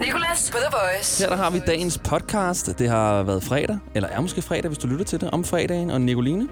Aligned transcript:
Nicolas 0.00 0.50
på 0.52 0.58
The 0.58 0.68
Voice. 0.72 1.22
Her 1.24 1.28
der 1.30 1.36
har 1.42 1.50
vi 1.50 1.58
dagens 1.66 1.98
podcast. 1.98 2.78
Det 2.78 2.88
har 2.88 3.22
været 3.22 3.42
fredag, 3.42 3.78
eller 3.94 4.08
er 4.08 4.20
måske 4.20 4.42
fredag, 4.42 4.68
hvis 4.68 4.78
du 4.78 4.86
lytter 4.86 5.04
til 5.04 5.20
det, 5.20 5.30
om 5.30 5.44
fredagen. 5.44 5.90
Og 5.90 6.00
Nicoline, 6.00 6.48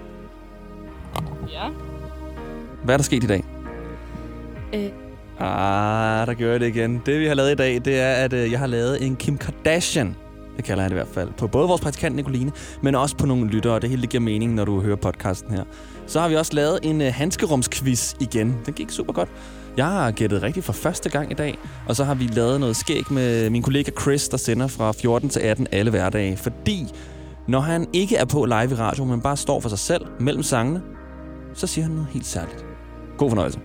Ja. 1.51 1.67
hvad 2.83 2.95
er 2.95 2.97
der 2.97 3.03
sket 3.03 3.23
i 3.23 3.27
dag? 3.27 3.43
Øh, 4.73 4.85
Ah, 5.39 6.27
der 6.27 6.33
gør 6.33 6.51
jeg 6.51 6.59
det 6.59 6.67
igen. 6.67 7.01
Det 7.05 7.19
vi 7.19 7.25
har 7.27 7.33
lavet 7.33 7.51
i 7.51 7.55
dag, 7.55 7.81
det 7.85 7.99
er, 7.99 8.11
at 8.13 8.33
øh, 8.33 8.51
jeg 8.51 8.59
har 8.59 8.67
lavet 8.67 9.05
en 9.05 9.15
Kim 9.15 9.37
Kardashian. 9.37 10.15
Det 10.57 10.65
kalder 10.65 10.83
jeg 10.83 10.89
det 10.89 10.95
i 10.95 10.99
hvert 10.99 11.13
fald. 11.13 11.29
På 11.37 11.47
både 11.47 11.67
vores 11.67 11.81
praktikant 11.81 12.15
Nicoline, 12.15 12.51
men 12.81 12.95
også 12.95 13.17
på 13.17 13.25
nogle 13.25 13.47
lyttere. 13.49 13.79
Det 13.79 13.89
hele 13.89 14.01
det 14.01 14.09
giver 14.09 14.21
mening, 14.23 14.53
når 14.53 14.65
du 14.65 14.81
hører 14.81 14.95
podcasten 14.95 15.51
her. 15.51 15.63
Så 16.07 16.19
har 16.21 16.27
vi 16.29 16.35
også 16.35 16.53
lavet 16.53 16.79
en 16.83 17.01
øh, 17.01 17.13
handskerumsquiz 17.13 18.13
igen. 18.19 18.55
Den 18.65 18.73
gik 18.73 18.89
super 18.89 19.13
godt. 19.13 19.29
Jeg 19.77 19.85
har 19.85 20.11
gættet 20.11 20.41
rigtigt 20.41 20.65
for 20.65 20.73
første 20.73 21.09
gang 21.09 21.31
i 21.31 21.33
dag. 21.33 21.57
Og 21.87 21.95
så 21.95 22.03
har 22.03 22.13
vi 22.15 22.27
lavet 22.27 22.59
noget 22.59 22.75
skæg 22.75 23.11
med 23.11 23.49
min 23.49 23.61
kollega 23.61 23.91
Chris, 24.01 24.29
der 24.29 24.37
sender 24.37 24.67
fra 24.67 24.91
14 24.91 25.29
til 25.29 25.39
18 25.39 25.67
alle 25.71 25.91
hverdage. 25.91 26.37
Fordi 26.37 26.87
når 27.47 27.59
han 27.59 27.87
ikke 27.93 28.15
er 28.15 28.25
på 28.25 28.45
live 28.45 28.71
i 28.71 28.73
radio, 28.73 29.03
men 29.03 29.21
bare 29.21 29.37
står 29.37 29.59
for 29.59 29.69
sig 29.69 29.79
selv 29.79 30.05
mellem 30.19 30.43
sangene, 30.43 30.81
så 31.53 31.67
siger 31.67 31.85
han 31.85 31.91
noget 31.91 32.09
helt 32.11 32.25
særligt. 32.25 32.65
God 33.17 33.29
fornøjelse. 33.29 33.59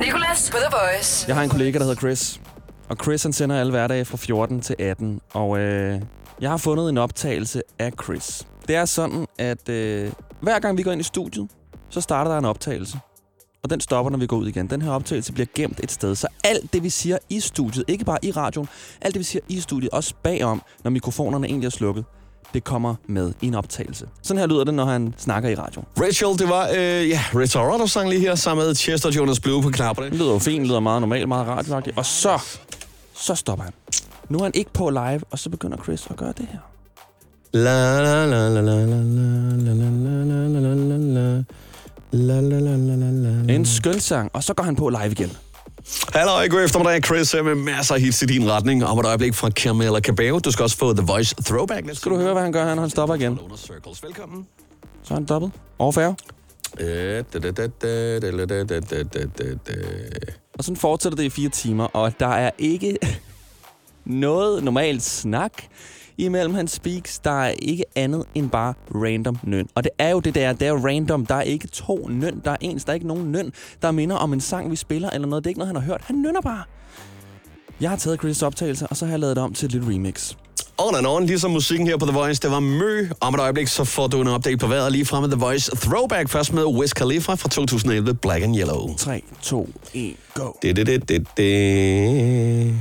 Nicolas 0.00 0.50
på 0.50 0.56
The 0.56 0.76
Voice. 0.76 1.24
Jeg 1.28 1.36
har 1.36 1.42
en 1.42 1.50
kollega, 1.50 1.78
der 1.78 1.84
hedder 1.84 2.00
Chris. 2.00 2.40
Og 2.88 2.96
Chris 3.02 3.22
han 3.22 3.32
sender 3.32 3.60
alle 3.60 3.70
hverdage 3.70 4.04
fra 4.04 4.16
14 4.16 4.60
til 4.60 4.76
18. 4.78 5.20
Og 5.32 5.58
øh, 5.58 6.00
jeg 6.40 6.50
har 6.50 6.56
fundet 6.56 6.88
en 6.88 6.98
optagelse 6.98 7.62
af 7.78 7.92
Chris. 8.04 8.46
Det 8.68 8.76
er 8.76 8.84
sådan, 8.84 9.26
at 9.38 9.68
øh, 9.68 10.12
hver 10.40 10.58
gang 10.58 10.78
vi 10.78 10.82
går 10.82 10.92
ind 10.92 11.00
i 11.00 11.04
studiet, 11.04 11.48
så 11.90 12.00
starter 12.00 12.30
der 12.30 12.38
en 12.38 12.44
optagelse. 12.44 12.98
Og 13.62 13.70
den 13.70 13.80
stopper, 13.80 14.10
når 14.10 14.18
vi 14.18 14.26
går 14.26 14.36
ud 14.36 14.48
igen. 14.48 14.70
Den 14.70 14.82
her 14.82 14.90
optagelse 14.90 15.32
bliver 15.32 15.46
gemt 15.54 15.80
et 15.82 15.92
sted. 15.92 16.14
Så 16.14 16.26
alt 16.44 16.72
det, 16.72 16.82
vi 16.82 16.90
siger 16.90 17.18
i 17.30 17.40
studiet, 17.40 17.84
ikke 17.88 18.04
bare 18.04 18.18
i 18.24 18.30
radioen, 18.30 18.68
alt 19.00 19.14
det, 19.14 19.18
vi 19.18 19.24
siger 19.24 19.42
i 19.48 19.60
studiet, 19.60 19.90
også 19.90 20.14
bagom, 20.22 20.62
når 20.84 20.90
mikrofonerne 20.90 21.46
egentlig 21.46 21.66
er 21.66 21.70
slukket, 21.70 22.04
det 22.54 22.64
kommer 22.64 22.94
med 23.06 23.32
i 23.40 23.46
en 23.46 23.54
optagelse. 23.54 24.08
Sådan 24.22 24.40
her 24.40 24.46
lyder 24.46 24.64
det, 24.64 24.74
når 24.74 24.84
han 24.84 25.14
snakker 25.18 25.48
i 25.48 25.54
radioen. 25.54 25.86
Rachel, 26.00 26.38
det 26.38 26.48
var, 26.48 26.68
øh, 26.68 27.08
ja, 27.08 27.20
Rita 27.34 27.58
Ora, 27.58 27.86
sang 27.86 28.08
lige 28.08 28.20
her 28.20 28.34
sammen 28.34 28.66
med 28.66 28.74
Chester 28.74 29.10
Jonas 29.10 29.40
Blue 29.40 29.62
på 29.62 29.70
knapperne. 29.70 30.10
Det 30.10 30.18
lyder 30.18 30.32
jo 30.32 30.38
fint, 30.38 30.66
lyder 30.66 30.80
meget 30.80 31.00
normalt, 31.00 31.28
meget 31.28 31.46
radioagtigt. 31.46 31.98
Og 31.98 32.06
så, 32.06 32.38
så 33.14 33.34
stopper 33.34 33.64
han. 33.64 33.72
Nu 34.28 34.38
er 34.38 34.42
han 34.42 34.52
ikke 34.54 34.72
på 34.72 34.90
live, 34.90 35.20
og 35.30 35.38
så 35.38 35.50
begynder 35.50 35.76
Chris 35.84 36.06
at 36.10 36.16
gøre 36.16 36.32
det 36.38 36.46
her. 36.52 36.58
La 37.52 38.00
la 38.02 38.26
la 38.26 38.48
la 38.48 38.60
la 38.60 38.84
la 38.84 39.02
la 39.02 39.26
la 39.56 39.84
la 40.24 40.60
la 40.60 40.74
la 40.74 40.96
la 40.96 41.42
La, 42.16 42.40
la, 42.40 42.58
la, 42.58 42.76
la, 42.76 42.94
la, 42.96 43.10
la. 43.10 43.54
En 43.54 43.64
skøn 43.66 44.00
sang, 44.00 44.30
og 44.32 44.44
så 44.44 44.54
går 44.54 44.64
han 44.64 44.76
på 44.76 44.88
live 44.88 45.12
igen. 45.12 45.32
Hallo, 46.12 46.30
god 46.50 46.64
eftermiddag. 46.64 47.02
Chris 47.04 47.32
her 47.32 47.42
med 47.42 47.54
masser 47.54 47.94
af 47.94 48.00
hits 48.00 48.22
i 48.22 48.26
din 48.26 48.50
retning. 48.50 48.84
Om 48.84 48.98
et 48.98 49.06
øjeblik 49.06 49.34
fra 49.34 49.50
Camilla 49.50 50.00
Cabello. 50.00 50.38
Du 50.38 50.50
skal 50.50 50.62
også 50.62 50.76
få 50.76 50.92
The 50.94 51.06
Voice 51.06 51.34
Throwback. 51.44 51.86
Lidt 51.86 51.98
skal 51.98 52.12
du 52.12 52.16
høre, 52.16 52.32
hvad 52.32 52.42
han 52.42 52.52
gør, 52.52 52.74
når 52.74 52.80
han 52.82 52.90
stopper 52.90 53.14
igen. 53.14 53.38
Velkommen. 54.02 54.46
Så 55.02 55.14
er 55.14 55.18
han 55.18 55.24
dobbelt. 55.24 55.52
Overfærge. 55.78 56.16
Og 60.58 60.64
sådan 60.64 60.76
fortsætter 60.76 61.16
det 61.16 61.24
i 61.24 61.30
fire 61.30 61.48
timer, 61.48 61.84
og 61.84 62.20
der 62.20 62.28
er 62.28 62.50
ikke 62.58 62.98
noget 64.04 64.64
normalt 64.64 65.02
snak 65.02 65.52
imellem 66.18 66.54
hans 66.54 66.72
speaks. 66.72 67.18
Der 67.18 67.42
er 67.42 67.54
ikke 67.58 67.84
andet 67.96 68.24
end 68.34 68.50
bare 68.50 68.74
random 68.94 69.38
nøn. 69.42 69.68
Og 69.74 69.84
det 69.84 69.92
er 69.98 70.10
jo 70.10 70.20
det 70.20 70.34
der, 70.34 70.52
det 70.52 70.68
er 70.68 70.72
random. 70.72 71.26
Der 71.26 71.34
er 71.34 71.42
ikke 71.42 71.68
to 71.68 72.08
nøn, 72.08 72.42
der 72.44 72.50
er 72.50 72.56
ens. 72.60 72.84
Der 72.84 72.90
er 72.90 72.94
ikke 72.94 73.06
nogen 73.06 73.32
nøn, 73.32 73.52
der 73.82 73.90
minder 73.90 74.16
om 74.16 74.32
en 74.32 74.40
sang, 74.40 74.70
vi 74.70 74.76
spiller, 74.76 75.10
eller 75.10 75.28
noget. 75.28 75.44
Det 75.44 75.48
er 75.48 75.50
ikke 75.50 75.58
noget, 75.58 75.74
han 75.74 75.82
har 75.82 75.92
hørt. 75.92 76.00
Han 76.04 76.16
nynner 76.16 76.40
bare. 76.40 76.62
Jeg 77.80 77.90
har 77.90 77.96
taget 77.96 78.24
Chris' 78.24 78.46
optagelse, 78.46 78.86
og 78.86 78.96
så 78.96 79.04
har 79.04 79.12
jeg 79.12 79.20
lavet 79.20 79.36
det 79.36 79.44
om 79.44 79.54
til 79.54 79.66
et 79.66 79.72
lille 79.72 79.94
remix. 79.94 80.34
On 80.78 80.94
and 80.94 81.06
on, 81.06 81.26
ligesom 81.26 81.50
musikken 81.50 81.86
her 81.86 81.96
på 81.96 82.06
The 82.06 82.14
Voice, 82.14 82.42
det 82.42 82.50
var 82.50 82.60
mø. 82.60 83.08
Om 83.20 83.34
et 83.34 83.40
øjeblik, 83.40 83.68
så 83.68 83.84
får 83.84 84.06
du 84.06 84.20
en 84.20 84.28
update 84.28 84.56
på 84.56 84.66
vejret 84.66 84.92
lige 84.92 85.06
frem 85.06 85.22
med 85.22 85.30
The 85.30 85.40
Voice 85.40 85.76
Throwback. 85.76 86.28
Først 86.28 86.52
med 86.52 86.64
Wiz 86.64 86.92
Khalifa 86.92 87.34
fra 87.34 87.48
2011, 87.48 88.14
Black 88.14 88.42
and 88.42 88.56
Yellow. 88.56 88.94
3, 88.96 89.22
2, 89.42 89.68
1, 89.94 90.16
go. 90.34 90.50
Det, 90.62 90.76
det, 90.76 90.86
det, 90.86 91.08
det, 91.08 91.26
det. 91.36 92.74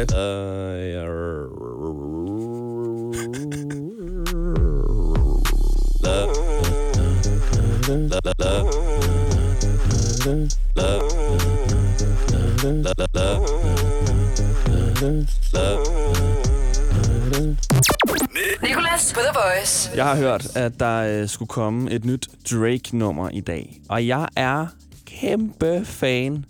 Nicolas 18.62 19.14
på 19.14 19.20
The 19.20 19.34
Voice. 19.34 19.92
Jeg 19.96 20.06
har 20.06 20.16
hørt, 20.16 20.58
at 20.58 20.80
der 20.80 21.22
øh, 21.22 21.30
skulle 21.30 21.50
komme 21.50 21.92
et 21.92 22.06
nyt 22.06 22.28
Drake-nummer 22.52 23.30
i 23.30 23.42
dag. 23.42 23.82
Og 23.90 24.08
jeg 24.08 24.28
er 24.36 24.68
kæmpe 25.06 25.86
fan 25.86 26.46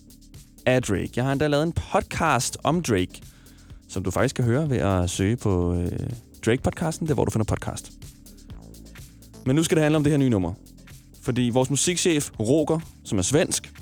af 0.65 0.81
Drake. 0.81 1.11
Jeg 1.15 1.23
har 1.23 1.31
endda 1.31 1.47
lavet 1.47 1.63
en 1.63 1.73
podcast 1.91 2.57
om 2.63 2.83
Drake, 2.83 3.21
som 3.87 4.03
du 4.03 4.11
faktisk 4.11 4.35
kan 4.35 4.45
høre 4.45 4.69
ved 4.69 4.77
at 4.77 5.09
søge 5.09 5.35
på 5.35 5.73
øh, 5.73 5.91
Drake-podcasten. 6.45 7.07
Det 7.07 7.15
hvor 7.15 7.25
du 7.25 7.31
finder 7.31 7.45
podcast. 7.45 7.91
Men 9.45 9.55
nu 9.55 9.63
skal 9.63 9.75
det 9.75 9.83
handle 9.83 9.97
om 9.97 10.03
det 10.03 10.11
her 10.11 10.17
nye 10.17 10.29
nummer. 10.29 10.53
Fordi 11.21 11.49
vores 11.53 11.69
musikchef, 11.69 12.31
Roger, 12.39 12.79
som 13.03 13.17
er 13.17 13.21
svensk, 13.21 13.73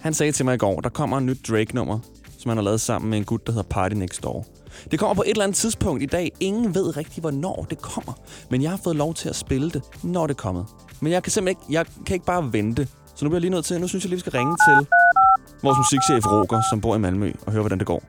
han 0.00 0.14
sagde 0.14 0.32
til 0.32 0.44
mig 0.44 0.54
i 0.54 0.58
går, 0.58 0.80
der 0.80 0.88
kommer 0.88 1.16
et 1.16 1.22
nyt 1.22 1.48
Drake-nummer, 1.48 1.98
som 2.38 2.48
han 2.48 2.56
har 2.58 2.64
lavet 2.64 2.80
sammen 2.80 3.10
med 3.10 3.18
en 3.18 3.24
gut, 3.24 3.46
der 3.46 3.52
hedder 3.52 3.68
Party 3.68 3.94
Next 3.94 4.22
Door. 4.22 4.46
Det 4.90 4.98
kommer 4.98 5.14
på 5.14 5.22
et 5.22 5.30
eller 5.30 5.44
andet 5.44 5.56
tidspunkt 5.56 6.02
i 6.02 6.06
dag. 6.06 6.32
Ingen 6.40 6.74
ved 6.74 6.96
rigtig, 6.96 7.20
hvornår 7.20 7.66
det 7.70 7.78
kommer. 7.78 8.12
Men 8.50 8.62
jeg 8.62 8.70
har 8.70 8.80
fået 8.84 8.96
lov 8.96 9.14
til 9.14 9.28
at 9.28 9.36
spille 9.36 9.70
det, 9.70 9.82
når 10.02 10.26
det 10.26 10.34
er 10.34 10.38
kommet. 10.38 10.66
Men 11.00 11.12
jeg 11.12 11.22
kan 11.22 11.32
simpelthen 11.32 11.62
ikke, 11.62 11.72
jeg 11.72 11.86
kan 12.06 12.14
ikke 12.14 12.26
bare 12.26 12.52
vente. 12.52 12.88
Så 13.16 13.24
nu 13.24 13.28
bliver 13.28 13.36
jeg 13.36 13.40
lige 13.40 13.50
nødt 13.50 13.64
til, 13.64 13.80
nu 13.80 13.88
synes 13.88 14.04
jeg 14.04 14.08
lige, 14.08 14.16
vi 14.16 14.20
skal 14.20 14.32
ringe 14.32 14.56
til 14.68 14.86
vores 15.62 15.78
musikchef 15.78 16.26
Roger, 16.26 16.62
som 16.70 16.80
bor 16.80 16.96
i 16.96 16.98
Malmø, 16.98 17.32
og 17.46 17.52
høre, 17.52 17.62
hvordan 17.62 17.78
det 17.78 17.86
går. 17.86 18.02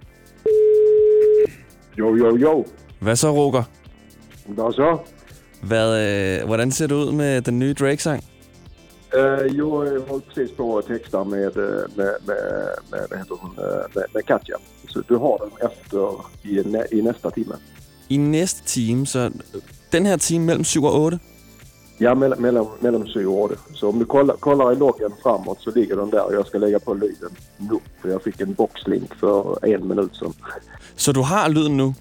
Jo, 1.99 2.15
jo, 2.15 2.37
jo. 2.37 2.65
Hvad 2.99 3.15
så, 3.15 3.31
Roger? 3.31 3.63
Hvad 4.45 4.73
så? 4.73 4.97
Hvad, 5.61 5.89
øh, 6.03 6.45
hvordan 6.45 6.71
ser 6.71 6.87
det 6.87 6.95
ud 6.95 7.11
med 7.11 7.41
den 7.41 7.59
nye 7.59 7.73
Drake-sang? 7.73 8.23
Uh, 9.13 9.57
jo, 9.57 9.83
jag 9.83 10.01
håller 10.07 10.25
precis 10.27 10.51
på 10.57 10.77
att 10.77 10.85
texta 10.85 11.23
med, 11.23 11.57
eh, 11.57 11.97
med, 11.97 12.13
med, 12.27 12.41
med, 12.91 13.07
vad 13.09 13.19
heter 13.19 13.35
hon, 13.41 13.51
med, 13.95 14.03
med 14.13 14.21
Katja. 14.23 14.55
Så 14.87 15.01
du 15.09 15.17
har 15.19 15.37
den 15.43 15.51
efter 15.69 16.31
i, 16.43 16.63
nä, 16.65 16.83
i 16.91 17.01
nästa 17.01 17.29
timme. 17.29 17.55
I 18.09 18.17
næste 18.17 18.63
time, 18.65 19.05
så 19.05 19.31
den 19.91 20.05
her 20.05 20.17
time 20.17 20.45
mellem 20.45 20.63
7 20.63 20.83
og 20.83 21.01
8, 21.01 21.19
Ja, 21.99 22.15
mellan, 22.15 22.41
mellan, 22.41 22.67
mellan 22.79 23.07
7 23.07 23.27
och 23.27 23.41
8. 23.43 23.55
Så 23.73 23.89
om 23.89 23.99
du 23.99 24.05
kollar, 24.05 24.35
kollar 24.35 24.71
i 24.71 24.75
loggen 24.75 25.11
framåt 25.23 25.61
så 25.61 25.71
ligger 25.71 25.95
den 25.95 26.09
där 26.09 26.25
och 26.25 26.33
jag 26.33 26.47
ska 26.47 26.57
lägga 26.57 26.79
på 26.79 26.93
lyden 26.93 27.29
nu. 27.57 27.79
För 28.01 28.09
jag 28.09 28.23
fick 28.23 28.41
en 28.41 28.53
boxlink 28.53 29.15
för 29.15 29.65
en 29.65 29.87
minut 29.87 30.15
sedan. 30.15 30.33
så 30.95 31.11
du 31.11 31.19
har 31.19 31.49
lyden 31.49 31.77
nu. 31.77 31.93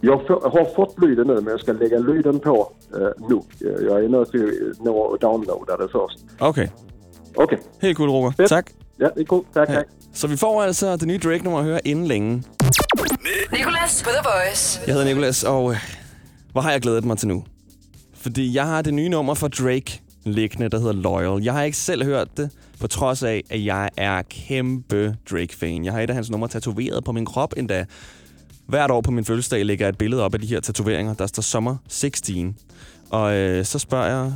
Jag 0.00 0.26
får, 0.26 0.40
har 0.40 0.74
fått 0.74 0.98
lyden 1.02 1.26
nu 1.26 1.34
men 1.34 1.46
jag 1.46 1.60
ska 1.60 1.72
lägga 1.72 1.98
lyden 1.98 2.40
på 2.40 2.72
uh, 2.96 3.08
nu. 3.28 3.34
Eh, 3.70 3.86
Jag 3.86 4.04
är 4.04 4.08
nöjd 4.08 4.30
till 4.30 4.74
nå 4.80 4.98
och 4.98 5.18
downloada 5.18 5.76
det 5.76 5.88
först. 5.88 6.18
Okay, 6.40 6.68
Okej, 7.34 7.58
helt 7.80 7.96
cool, 7.96 8.10
Roger. 8.10 8.30
Fedt. 8.30 8.48
Tak. 8.48 8.70
ja 8.96 9.10
det 9.14 9.20
är 9.20 9.24
coolt. 9.24 9.46
Tack, 9.54 9.68
tack. 9.68 9.86
Så 10.14 10.26
vi 10.26 10.36
får 10.36 10.62
altså 10.62 10.96
det 10.96 11.06
nye 11.06 11.18
Drake-nummer 11.18 11.58
at 11.58 11.64
høre 11.64 11.80
inden 11.86 12.06
længe. 12.06 12.42
Nicolas 13.52 14.02
på 14.02 14.10
The 14.10 14.22
Voice. 14.24 14.80
Jeg 14.86 14.94
hedder 14.94 15.08
Nikolas, 15.08 15.44
og 15.44 15.70
øh, 15.70 15.76
hvor 16.52 16.60
har 16.60 16.70
jeg 16.72 16.80
glædet 16.80 17.04
mig 17.04 17.18
til 17.18 17.28
nu? 17.28 17.44
Fordi 18.28 18.54
jeg 18.54 18.66
har 18.66 18.82
det 18.82 18.94
nye 18.94 19.08
nummer 19.08 19.34
fra 19.34 19.48
Drake 19.48 20.00
liggende, 20.24 20.68
der 20.68 20.78
hedder 20.78 20.92
Loyal. 20.92 21.42
Jeg 21.42 21.52
har 21.52 21.62
ikke 21.62 21.76
selv 21.76 22.04
hørt 22.04 22.36
det, 22.36 22.50
på 22.80 22.86
trods 22.86 23.22
af, 23.22 23.44
at 23.50 23.64
jeg 23.64 23.90
er 23.96 24.22
kæmpe 24.22 25.16
Drake-fan. 25.30 25.84
Jeg 25.84 25.92
har 25.92 26.00
et 26.00 26.10
af 26.10 26.14
hans 26.14 26.30
numre 26.30 26.48
tatoveret 26.48 27.04
på 27.04 27.12
min 27.12 27.24
krop 27.24 27.54
endda. 27.56 27.84
Hvert 28.66 28.90
år 28.90 29.00
på 29.00 29.10
min 29.10 29.24
fødselsdag 29.24 29.64
lægger 29.64 29.84
jeg 29.84 29.88
et 29.88 29.98
billede 29.98 30.22
op 30.22 30.34
af 30.34 30.40
de 30.40 30.46
her 30.46 30.60
tatoveringer. 30.60 31.14
Der 31.14 31.26
står 31.26 31.40
Summer 31.40 31.76
16. 31.88 32.56
Og 33.10 33.34
øh, 33.34 33.64
så 33.64 33.78
spørger 33.78 34.06
jeg 34.06 34.32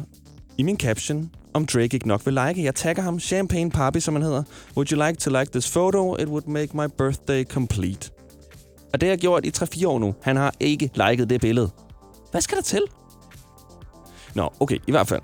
i 0.59 0.63
min 0.63 0.77
caption, 0.77 1.31
om 1.55 1.67
Drake 1.67 1.95
ikke 1.95 2.09
nok 2.09 2.27
vil 2.27 2.35
like. 2.47 2.65
Jeg 2.65 2.75
tagger 2.75 3.03
ham 3.03 3.21
Champagne 3.21 3.71
Papi, 3.71 4.01
som 4.01 4.15
han 4.15 4.23
hedder. 4.23 4.43
Would 4.77 4.93
you 4.93 5.07
like 5.07 5.19
to 5.19 5.31
like 5.31 5.53
this 5.53 5.71
photo? 5.71 6.17
It 6.17 6.29
would 6.29 6.47
make 6.47 6.77
my 6.77 6.87
birthday 6.99 7.45
complete. 7.45 8.11
Og 8.93 9.01
det 9.01 9.07
har 9.07 9.13
jeg 9.13 9.19
gjort 9.19 9.45
i 9.45 9.51
3-4 9.57 9.87
år 9.87 9.99
nu. 9.99 10.15
Han 10.23 10.37
har 10.37 10.55
ikke 10.61 10.91
liket 10.95 11.31
det 11.31 11.41
billede. 11.41 11.71
Hvad 12.31 12.41
skal 12.41 12.57
der 12.57 12.63
til? 12.63 12.83
Nå, 14.35 14.53
okay, 14.61 14.77
i 14.87 14.91
hvert 14.91 15.09
fald. 15.09 15.21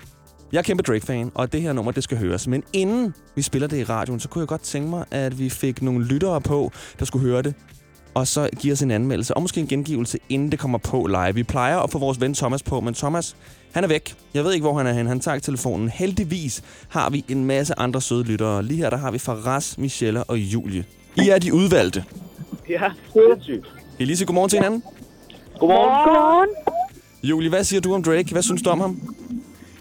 Jeg 0.51 0.57
er 0.57 0.61
kæmpe 0.61 0.83
Drake-fan, 0.83 1.31
og 1.35 1.53
det 1.53 1.61
her 1.61 1.73
nummer, 1.73 1.91
det 1.91 2.03
skal 2.03 2.17
høres. 2.17 2.47
Men 2.47 2.63
inden 2.73 3.13
vi 3.35 3.41
spiller 3.41 3.67
det 3.67 3.77
i 3.77 3.83
radioen, 3.83 4.19
så 4.19 4.29
kunne 4.29 4.39
jeg 4.39 4.47
godt 4.47 4.61
tænke 4.61 4.89
mig, 4.89 5.05
at 5.11 5.39
vi 5.39 5.49
fik 5.49 5.81
nogle 5.81 6.05
lyttere 6.05 6.41
på, 6.41 6.71
der 6.99 7.05
skulle 7.05 7.27
høre 7.27 7.41
det. 7.41 7.53
Og 8.13 8.27
så 8.27 8.49
give 8.59 8.73
os 8.73 8.81
en 8.81 8.91
anmeldelse, 8.91 9.33
og 9.33 9.41
måske 9.41 9.59
en 9.59 9.67
gengivelse, 9.67 10.17
inden 10.29 10.51
det 10.51 10.59
kommer 10.59 10.77
på 10.77 11.07
live. 11.07 11.35
Vi 11.35 11.43
plejer 11.43 11.79
at 11.79 11.91
få 11.91 11.99
vores 11.99 12.21
ven 12.21 12.33
Thomas 12.33 12.63
på, 12.63 12.79
men 12.79 12.93
Thomas, 12.93 13.35
han 13.73 13.83
er 13.83 13.87
væk. 13.87 14.15
Jeg 14.33 14.43
ved 14.43 14.53
ikke, 14.53 14.63
hvor 14.63 14.77
han 14.77 14.87
er 14.87 14.93
hen. 14.93 15.07
Han 15.07 15.19
tager 15.19 15.35
ikke 15.35 15.45
telefonen. 15.45 15.89
Heldigvis 15.89 16.63
har 16.89 17.09
vi 17.09 17.25
en 17.29 17.45
masse 17.45 17.79
andre 17.79 18.01
søde 18.01 18.23
lyttere. 18.23 18.63
Lige 18.63 18.77
her, 18.77 18.89
der 18.89 18.97
har 18.97 19.11
vi 19.11 19.17
Faraz, 19.17 19.77
Michelle 19.77 20.23
og 20.23 20.37
Julie. 20.37 20.85
I 21.15 21.29
er 21.29 21.39
de 21.39 21.53
udvalgte. 21.53 22.03
Ja, 22.69 22.89
sindssygt. 23.13 23.67
Elise, 23.99 24.25
godmorgen 24.25 24.49
til 24.49 24.59
hinanden. 24.59 24.83
Godmorgen. 25.59 26.05
Godmorgen. 26.05 26.49
Julie, 27.23 27.49
hvad 27.49 27.63
siger 27.63 27.81
du 27.81 27.93
om 27.93 28.03
Drake? 28.03 28.31
Hvad 28.31 28.41
synes 28.41 28.61
du 28.61 28.69
om 28.69 28.79
ham? 28.79 28.99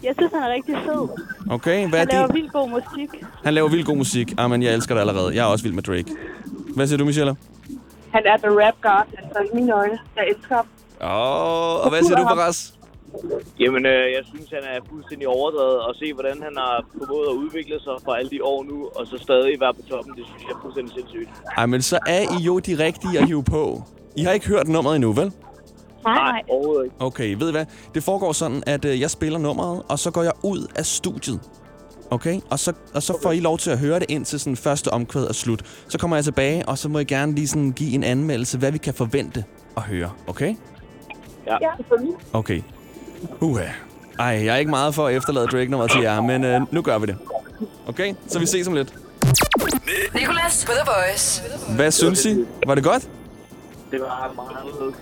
Jeg 0.02 0.14
synes, 0.18 0.32
han 0.32 0.42
er 0.42 0.52
rigtig 0.52 0.74
fed. 0.86 1.08
Okay, 1.50 1.88
hvad 1.88 1.98
er 2.00 2.04
Han 2.04 2.08
laver 2.12 2.26
det? 2.26 2.34
vildt 2.34 2.52
god 2.52 2.68
musik. 2.70 3.08
Han 3.44 3.54
laver 3.54 3.68
vildt 3.68 3.86
god 3.86 3.96
musik. 3.96 4.34
Ah, 4.38 4.50
men 4.50 4.62
jeg 4.62 4.74
elsker 4.74 4.94
det 4.94 5.00
allerede. 5.00 5.34
Jeg 5.34 5.42
er 5.42 5.46
også 5.46 5.64
vild 5.64 5.74
med 5.74 5.82
Drake. 5.82 6.06
Hvad 6.74 6.86
siger 6.86 6.98
du, 6.98 7.04
Michelle? 7.04 7.36
Han 8.12 8.22
er 8.26 8.36
the 8.36 8.48
rap 8.62 8.74
god, 8.82 9.04
altså 9.18 9.38
i 9.52 9.56
mine 9.56 9.72
øjne. 9.74 9.98
Jeg 10.16 10.24
elsker 10.36 10.54
ham. 10.56 10.66
Åh, 11.02 11.08
oh, 11.08 11.84
og 11.84 11.90
hvad 11.90 12.02
siger 12.02 12.16
du, 12.16 12.22
Faraz? 12.22 12.72
Jamen, 13.60 13.86
øh, 13.86 13.92
jeg 14.16 14.22
synes, 14.32 14.48
han 14.50 14.62
er 14.72 14.78
fuldstændig 14.90 15.28
overdrevet. 15.28 15.80
Og 15.80 15.94
se, 15.94 16.12
hvordan 16.12 16.42
han 16.42 16.52
har 16.56 16.84
formået 16.98 17.26
at 17.28 17.34
udvikle 17.42 17.80
sig 17.80 17.92
for 18.04 18.12
alle 18.12 18.30
de 18.30 18.44
år 18.44 18.64
nu, 18.64 18.88
og 18.96 19.06
så 19.06 19.18
stadig 19.22 19.60
være 19.60 19.74
på 19.74 19.80
toppen, 19.90 20.14
det 20.16 20.24
synes 20.26 20.42
jeg 20.42 20.50
er 20.56 20.60
fuldstændig 20.62 20.94
sindssygt. 20.94 21.30
Ej, 21.56 21.66
men 21.66 21.82
så 21.82 21.98
er 22.06 22.20
I 22.40 22.42
jo 22.42 22.58
de 22.58 22.84
rigtige 22.86 23.18
at 23.18 23.26
hive 23.26 23.44
på. 23.44 23.82
I 24.16 24.22
har 24.22 24.32
ikke 24.32 24.46
hørt 24.48 24.68
nummeret 24.68 24.96
endnu, 24.96 25.12
vel? 25.12 25.32
Nej, 26.04 26.14
Nej, 26.14 26.42
overhovedet 26.48 26.84
ikke. 26.84 26.96
Okay, 26.98 27.34
ved 27.38 27.48
I 27.48 27.50
hvad? 27.50 27.66
Det 27.94 28.02
foregår 28.02 28.32
sådan, 28.32 28.62
at 28.66 28.84
øh, 28.84 29.00
jeg 29.00 29.10
spiller 29.10 29.38
nummeret, 29.38 29.82
og 29.88 29.98
så 29.98 30.10
går 30.10 30.22
jeg 30.22 30.32
ud 30.42 30.66
af 30.76 30.86
studiet. 30.86 31.40
Okay? 32.10 32.40
Og 32.50 32.58
så, 32.58 32.72
og 32.94 33.02
så 33.02 33.18
får 33.22 33.32
I 33.32 33.40
lov 33.40 33.58
til 33.58 33.70
at 33.70 33.78
høre 33.78 33.98
det 34.00 34.10
ind 34.10 34.24
til 34.24 34.40
sådan 34.40 34.56
første 34.56 34.88
omkvæd 34.88 35.24
og 35.24 35.34
slut. 35.34 35.62
Så 35.88 35.98
kommer 35.98 36.16
jeg 36.16 36.24
tilbage, 36.24 36.68
og 36.68 36.78
så 36.78 36.88
må 36.88 36.98
I 36.98 37.04
gerne 37.04 37.34
lige 37.34 37.48
sådan 37.48 37.72
give 37.72 37.94
en 37.94 38.04
anmeldelse, 38.04 38.58
hvad 38.58 38.72
vi 38.72 38.78
kan 38.78 38.94
forvente 38.94 39.44
at 39.76 39.82
høre. 39.82 40.10
Okay? 40.26 40.54
ja. 41.46 41.68
Okay. 42.32 42.62
Uha. 43.40 43.64
Ej, 44.18 44.26
jeg 44.26 44.46
er 44.54 44.56
ikke 44.56 44.70
meget 44.70 44.94
for 44.94 45.06
at 45.06 45.16
efterlade 45.16 45.46
Drake 45.46 45.70
nummeret 45.70 45.90
til 45.90 46.00
jer, 46.02 46.20
men 46.20 46.44
øh, 46.44 46.60
nu 46.70 46.82
gør 46.82 46.98
vi 46.98 47.06
det. 47.06 47.16
Okay? 47.86 48.14
Så 48.26 48.38
vi 48.38 48.46
ses 48.46 48.68
om 48.68 48.74
lidt. 48.74 48.94
Nicolas 50.14 50.64
på 50.66 50.72
The 50.72 50.90
Voice. 50.90 51.42
Hvad 51.76 51.90
synes 51.90 52.24
I? 52.26 52.44
Var 52.66 52.74
det 52.74 52.84
godt? 52.84 53.08
Det 53.90 54.00
var 54.00 54.32
meget 54.36 54.94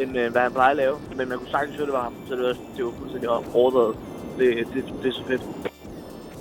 end 0.00 0.18
øh, 0.18 0.32
hvad 0.32 0.42
han 0.42 0.52
plejer 0.52 0.70
at 0.70 0.76
lave. 0.76 0.96
Men 1.16 1.28
man 1.28 1.38
kunne 1.38 1.50
sagtens 1.50 1.76
høre, 1.76 1.86
det 1.86 1.92
var 1.94 2.02
ham, 2.02 2.14
så 2.28 2.34
det 2.36 2.42
var, 2.42 2.56
det 2.76 2.84
var 2.84 2.90
fuldstændig 2.98 3.28
overdrevet. 3.30 3.96
Det, 4.38 4.66
det, 4.74 4.84
det 5.02 5.08
er 5.08 5.12
så 5.12 5.22
fedt. 5.26 5.42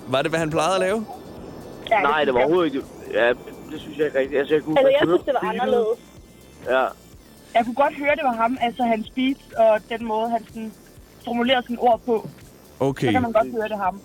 Var 0.08 0.22
det, 0.22 0.32
hvad 0.32 0.40
han 0.40 0.50
plejede 0.50 0.76
at 0.76 0.80
lave? 0.82 1.06
Ja, 1.90 2.02
Nej, 2.02 2.24
det 2.24 2.34
var 2.34 2.40
synes 2.40 2.40
jeg. 2.40 2.46
overhovedet 2.46 2.74
ikke. 2.76 2.88
Ja, 3.14 3.30
det 3.72 3.80
synes 3.82 3.98
jeg 3.98 4.06
ikke 4.06 4.20
rigtigt. 4.20 4.40
Altså, 4.40 4.54
jeg 4.54 4.64
kunne 4.64 4.80
Altså, 4.80 4.90
jeg 4.92 5.00
kunne 5.02 5.18
synes, 5.18 5.26
det 5.26 5.34
var 5.42 5.50
anderledes. 5.50 6.00
Ja, 6.70 6.86
Jeg 7.56 7.66
kunne 7.66 7.76
godt 7.76 7.94
høre, 7.94 8.16
det 8.16 8.24
var 8.24 8.34
ham, 8.36 8.58
altså 8.62 8.84
hans 8.84 9.10
beats 9.10 9.42
og 9.58 9.80
den 9.90 10.06
måde, 10.06 10.30
han 10.30 10.46
sådan 10.48 10.74
formulerede 11.26 11.66
sine 11.68 11.80
ord 11.80 12.02
på. 12.06 12.28
Så 12.80 12.84
Okay. 12.84 13.12
kan 13.12 13.22
man 13.22 13.32
godt 13.32 13.52
høre, 13.52 13.64
det 13.64 13.72
er 13.72 13.78
ham. 13.78 14.02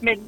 Men 0.00 0.22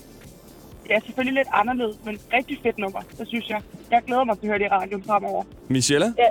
ja, 0.91 1.01
selvfølgelig 1.01 1.35
lidt 1.35 1.49
anderledes, 1.53 1.97
men 2.05 2.19
rigtig 2.33 2.59
fedt 2.63 2.79
nummer, 2.79 3.01
det 3.19 3.29
synes 3.29 3.49
jeg. 3.49 3.61
Jeg 3.91 4.03
glæder 4.07 4.25
mig 4.25 4.39
til 4.39 4.47
at 4.47 4.49
høre 4.51 4.59
det 4.59 4.65
i 4.65 4.69
radioen 4.69 5.05
fremover. 5.05 5.45
Michelle, 5.69 6.15
ja. 6.19 6.29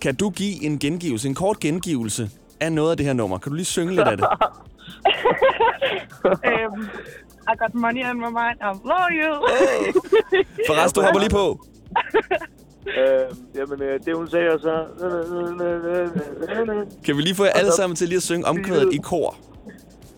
Kan 0.00 0.14
du 0.14 0.30
give 0.30 0.64
en 0.64 0.78
gengivelse, 0.78 1.28
en 1.28 1.34
kort 1.34 1.60
gengivelse 1.60 2.30
af 2.60 2.72
noget 2.72 2.90
af 2.90 2.96
det 2.96 3.06
her 3.06 3.12
nummer? 3.12 3.38
Kan 3.38 3.50
du 3.50 3.56
lige 3.56 3.64
synge 3.66 3.94
lidt 3.94 4.08
af 4.08 4.16
det? 4.16 4.26
øhm, 6.50 6.88
I 7.48 7.52
got 7.58 7.74
money 7.74 8.04
on 8.10 8.16
my 8.16 8.30
mind, 8.40 8.58
I 8.60 8.72
love 8.84 9.10
you. 9.22 9.34
Forresten, 10.66 11.00
du 11.00 11.04
hopper 11.04 11.20
lige 11.20 11.30
på. 11.30 11.60
øh, 12.98 13.26
jamen, 13.54 13.82
øh, 13.82 14.00
det 14.04 14.16
hun 14.16 14.30
sagde, 14.30 14.48
og 14.50 14.60
så... 14.60 14.84
Kan 17.04 17.16
vi 17.16 17.22
lige 17.22 17.34
få 17.34 17.44
jer 17.44 17.50
alle 17.50 17.72
sammen 17.72 17.96
til 17.96 18.08
lige 18.08 18.16
at 18.16 18.22
synge 18.22 18.46
omkvædet 18.46 18.92
i 18.92 18.96
kor? 18.96 19.36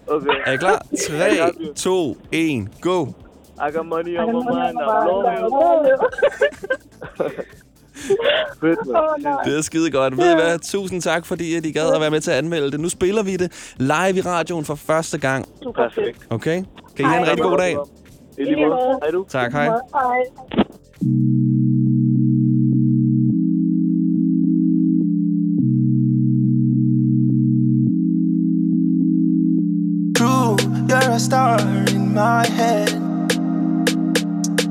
Okay. 0.07 0.29
Er 0.47 0.53
I 0.53 0.57
klar? 0.57 0.87
3, 1.09 1.75
2, 1.77 2.17
1, 2.33 2.69
go! 2.81 3.07
I 3.69 3.71
got 3.71 3.87
money 3.87 4.19
on 4.19 4.27
my 4.27 4.33
mind, 4.33 4.79
I 4.79 5.07
love 5.07 5.25
you. 5.41 5.49
Fedt, 7.19 7.19
mand. 7.19 7.62
Det 9.45 9.59
er 9.59 9.63
skide 9.63 9.91
godt. 9.91 10.17
Ved 10.17 10.33
I 10.33 10.35
hvad? 10.35 10.59
Tusind 10.59 11.03
tak, 11.03 11.27
fordi 11.27 11.55
at 11.55 11.67
I 11.67 11.73
gad 11.73 11.95
at 11.95 12.01
være 12.01 12.11
med 12.11 12.21
til 12.21 12.31
at 12.31 12.37
anmelde 12.37 12.71
det. 12.71 12.81
Nu 12.81 12.89
spiller 12.89 13.23
vi 13.23 13.37
det 13.37 13.73
live 13.77 14.17
i 14.17 14.21
radioen 14.21 14.65
for 14.65 14.75
første 14.75 15.19
gang. 15.19 15.49
Perfekt. 15.75 16.27
Okay? 16.31 16.63
Kan 16.97 17.05
I 17.05 17.09
have 17.09 17.21
en 17.23 17.27
rigtig 17.29 17.43
god 17.43 17.59
dag? 17.59 17.77
I 18.39 18.43
lige 18.45 18.67
måde. 18.67 18.99
Hej 19.03 19.11
du. 19.11 19.25
Tak, 19.29 19.53
hej. 19.53 19.69
True, 30.17 30.57
you're 30.89 31.11
a 31.11 31.19
star 31.19 31.59
in 31.95 32.13
my 32.15 32.45
head. 32.47 32.91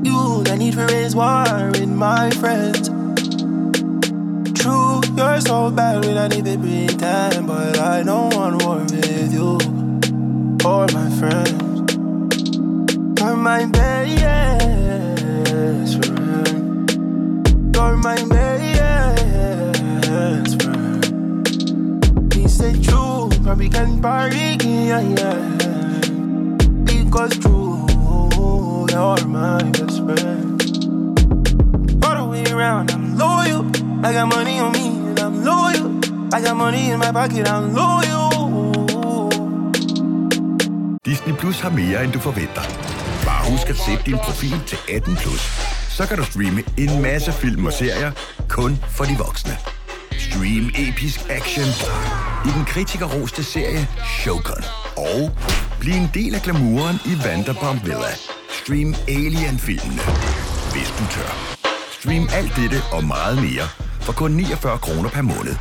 You, 0.04 0.42
the 0.44 0.56
need 0.58 0.74
for 0.74 0.86
raise 0.86 1.14
war 1.14 1.46
in 1.76 1.96
my 1.96 2.30
friends. 2.30 2.91
True, 4.62 5.02
you're 5.16 5.40
so 5.40 5.72
bad 5.72 6.04
when 6.04 6.16
I 6.16 6.28
need 6.28 6.44
to 6.44 6.56
pretend, 6.56 7.48
but 7.48 7.80
I 7.80 8.04
don't 8.04 8.32
want 8.32 8.62
war 8.62 8.78
with 8.78 9.32
you 9.34 9.58
or 10.64 10.86
my 10.94 11.10
friends. 11.18 11.92
You're 13.18 13.36
my 13.36 13.64
best 13.66 14.06
friend. 16.06 16.90
You're 17.74 17.96
my 17.96 18.14
best 20.04 20.62
friend. 20.62 22.32
He 22.32 22.46
said 22.46 22.84
true, 22.84 23.30
probably 23.42 23.68
can 23.68 24.00
party, 24.00 24.56
yeah, 24.62 25.00
yeah. 25.00 25.42
Because 26.84 27.36
true, 27.38 27.84
you're 28.92 29.26
my 29.26 29.62
best 29.72 29.98
friend. 30.04 30.62
All 32.04 32.14
the 32.14 32.24
way 32.30 32.44
around, 32.52 32.92
I'm 32.92 33.18
loyal. 33.18 33.71
I 34.04 34.12
got 34.12 34.26
money 34.36 34.58
on 34.58 34.72
me 34.72 34.86
and 34.88 35.18
I'm 35.20 35.44
loyal. 35.44 35.86
I 36.34 36.40
got 36.40 36.56
money 36.56 36.90
in 36.90 36.98
my 36.98 37.12
pocket, 37.12 37.46
I'm 37.46 37.72
loyal. 37.72 39.30
Disney 41.04 41.34
Plus 41.34 41.60
har 41.60 41.70
mere, 41.70 42.04
end 42.04 42.12
du 42.12 42.18
forventer. 42.18 42.62
Bare 43.24 43.50
husk 43.50 43.68
at 43.70 43.76
sætte 43.76 44.04
din 44.06 44.18
profil 44.18 44.62
til 44.66 44.78
18 44.88 45.16
plus. 45.16 45.40
Så 45.90 46.06
kan 46.08 46.16
du 46.18 46.24
streame 46.24 46.62
en 46.78 47.02
masse 47.02 47.32
film 47.32 47.66
og 47.66 47.72
serier 47.72 48.12
kun 48.48 48.78
for 48.88 49.04
de 49.04 49.16
voksne. 49.18 49.56
Stream 50.18 50.70
episk 50.78 51.20
action 51.30 51.68
i 52.46 52.50
den 52.56 52.64
kritikerroste 52.64 53.44
serie 53.44 53.88
Shogun. 54.20 54.64
Og 54.96 55.30
bliv 55.80 55.94
en 55.94 56.10
del 56.14 56.34
af 56.34 56.42
glamouren 56.42 56.96
i 57.04 57.14
Vanderpump 57.24 57.84
Villa. 57.84 58.12
Stream 58.62 58.94
Alien-filmene, 59.08 60.02
hvis 60.72 60.90
du 60.98 61.04
tør. 61.14 61.58
Stream 62.00 62.28
alt 62.32 62.52
dette 62.56 62.76
og 62.92 63.04
meget 63.04 63.36
mere 63.36 63.81
for 64.02 64.12
kun 64.12 64.30
49 64.30 64.78
kroner 64.78 65.10
per 65.10 65.22
måned. 65.22 65.54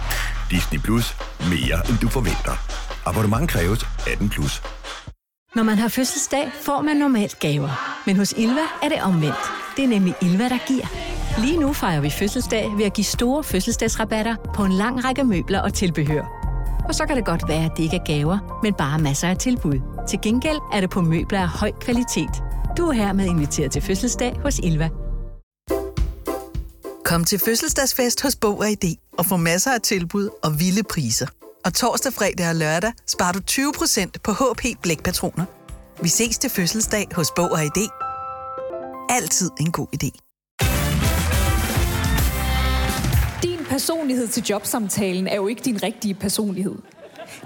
Disney 0.51 0.79
Plus. 0.79 1.15
Mere 1.39 1.89
end 1.89 1.97
du 2.01 2.07
forventer. 2.07 2.55
Abonnement 3.05 3.49
kræves 3.49 3.85
18 4.07 4.29
plus. 4.29 4.61
Når 5.55 5.63
man 5.63 5.77
har 5.77 5.87
fødselsdag, 5.87 6.51
får 6.61 6.81
man 6.81 6.95
normalt 6.95 7.39
gaver. 7.39 8.01
Men 8.05 8.17
hos 8.17 8.33
Ilva 8.37 8.65
er 8.83 8.89
det 8.89 9.01
omvendt. 9.03 9.43
Det 9.77 9.83
er 9.83 9.87
nemlig 9.87 10.15
Ilva, 10.21 10.43
der 10.49 10.67
giver. 10.67 10.85
Lige 11.41 11.59
nu 11.59 11.73
fejrer 11.73 12.01
vi 12.01 12.09
fødselsdag 12.09 12.71
ved 12.77 12.85
at 12.85 12.93
give 12.93 13.05
store 13.05 13.43
fødselsdagsrabatter 13.43 14.35
på 14.55 14.63
en 14.63 14.71
lang 14.71 15.05
række 15.05 15.23
møbler 15.23 15.61
og 15.61 15.73
tilbehør. 15.73 16.23
Og 16.87 16.95
så 16.95 17.05
kan 17.05 17.15
det 17.15 17.25
godt 17.25 17.43
være, 17.47 17.65
at 17.65 17.71
det 17.77 17.83
ikke 17.83 17.95
er 17.95 18.03
gaver, 18.05 18.59
men 18.63 18.73
bare 18.73 18.99
masser 18.99 19.27
af 19.27 19.37
tilbud. 19.37 19.79
Til 20.09 20.19
gengæld 20.21 20.57
er 20.73 20.81
det 20.81 20.89
på 20.89 21.01
møbler 21.01 21.39
af 21.39 21.49
høj 21.49 21.71
kvalitet. 21.71 22.43
Du 22.77 22.87
er 22.87 22.93
hermed 22.93 23.25
inviteret 23.25 23.71
til 23.71 23.81
fødselsdag 23.81 24.39
hos 24.43 24.59
Ilva. 24.63 24.89
Kom 27.11 27.23
til 27.23 27.39
fødselsdagsfest 27.39 28.21
hos 28.21 28.35
Bog 28.35 28.59
og 28.59 28.69
ID 28.71 28.95
og 29.17 29.25
få 29.25 29.37
masser 29.37 29.71
af 29.71 29.81
tilbud 29.81 30.29
og 30.43 30.59
vilde 30.59 30.83
priser. 30.83 31.27
Og 31.65 31.73
torsdag, 31.73 32.13
fredag 32.13 32.49
og 32.49 32.55
lørdag 32.55 32.93
sparer 33.07 33.31
du 33.31 33.39
20% 33.51 34.09
på 34.23 34.31
HP 34.31 34.81
Blækpatroner. 34.81 35.45
Vi 36.01 36.09
ses 36.09 36.37
til 36.37 36.49
fødselsdag 36.49 37.07
hos 37.15 37.31
Bog 37.35 37.51
og 37.51 37.65
ID. 37.65 37.89
Altid 39.09 39.49
en 39.59 39.71
god 39.71 39.87
idé. 39.95 40.09
Din 43.43 43.65
personlighed 43.65 44.27
til 44.27 44.43
jobsamtalen 44.43 45.27
er 45.27 45.35
jo 45.35 45.47
ikke 45.47 45.61
din 45.61 45.83
rigtige 45.83 46.13
personlighed. 46.13 46.75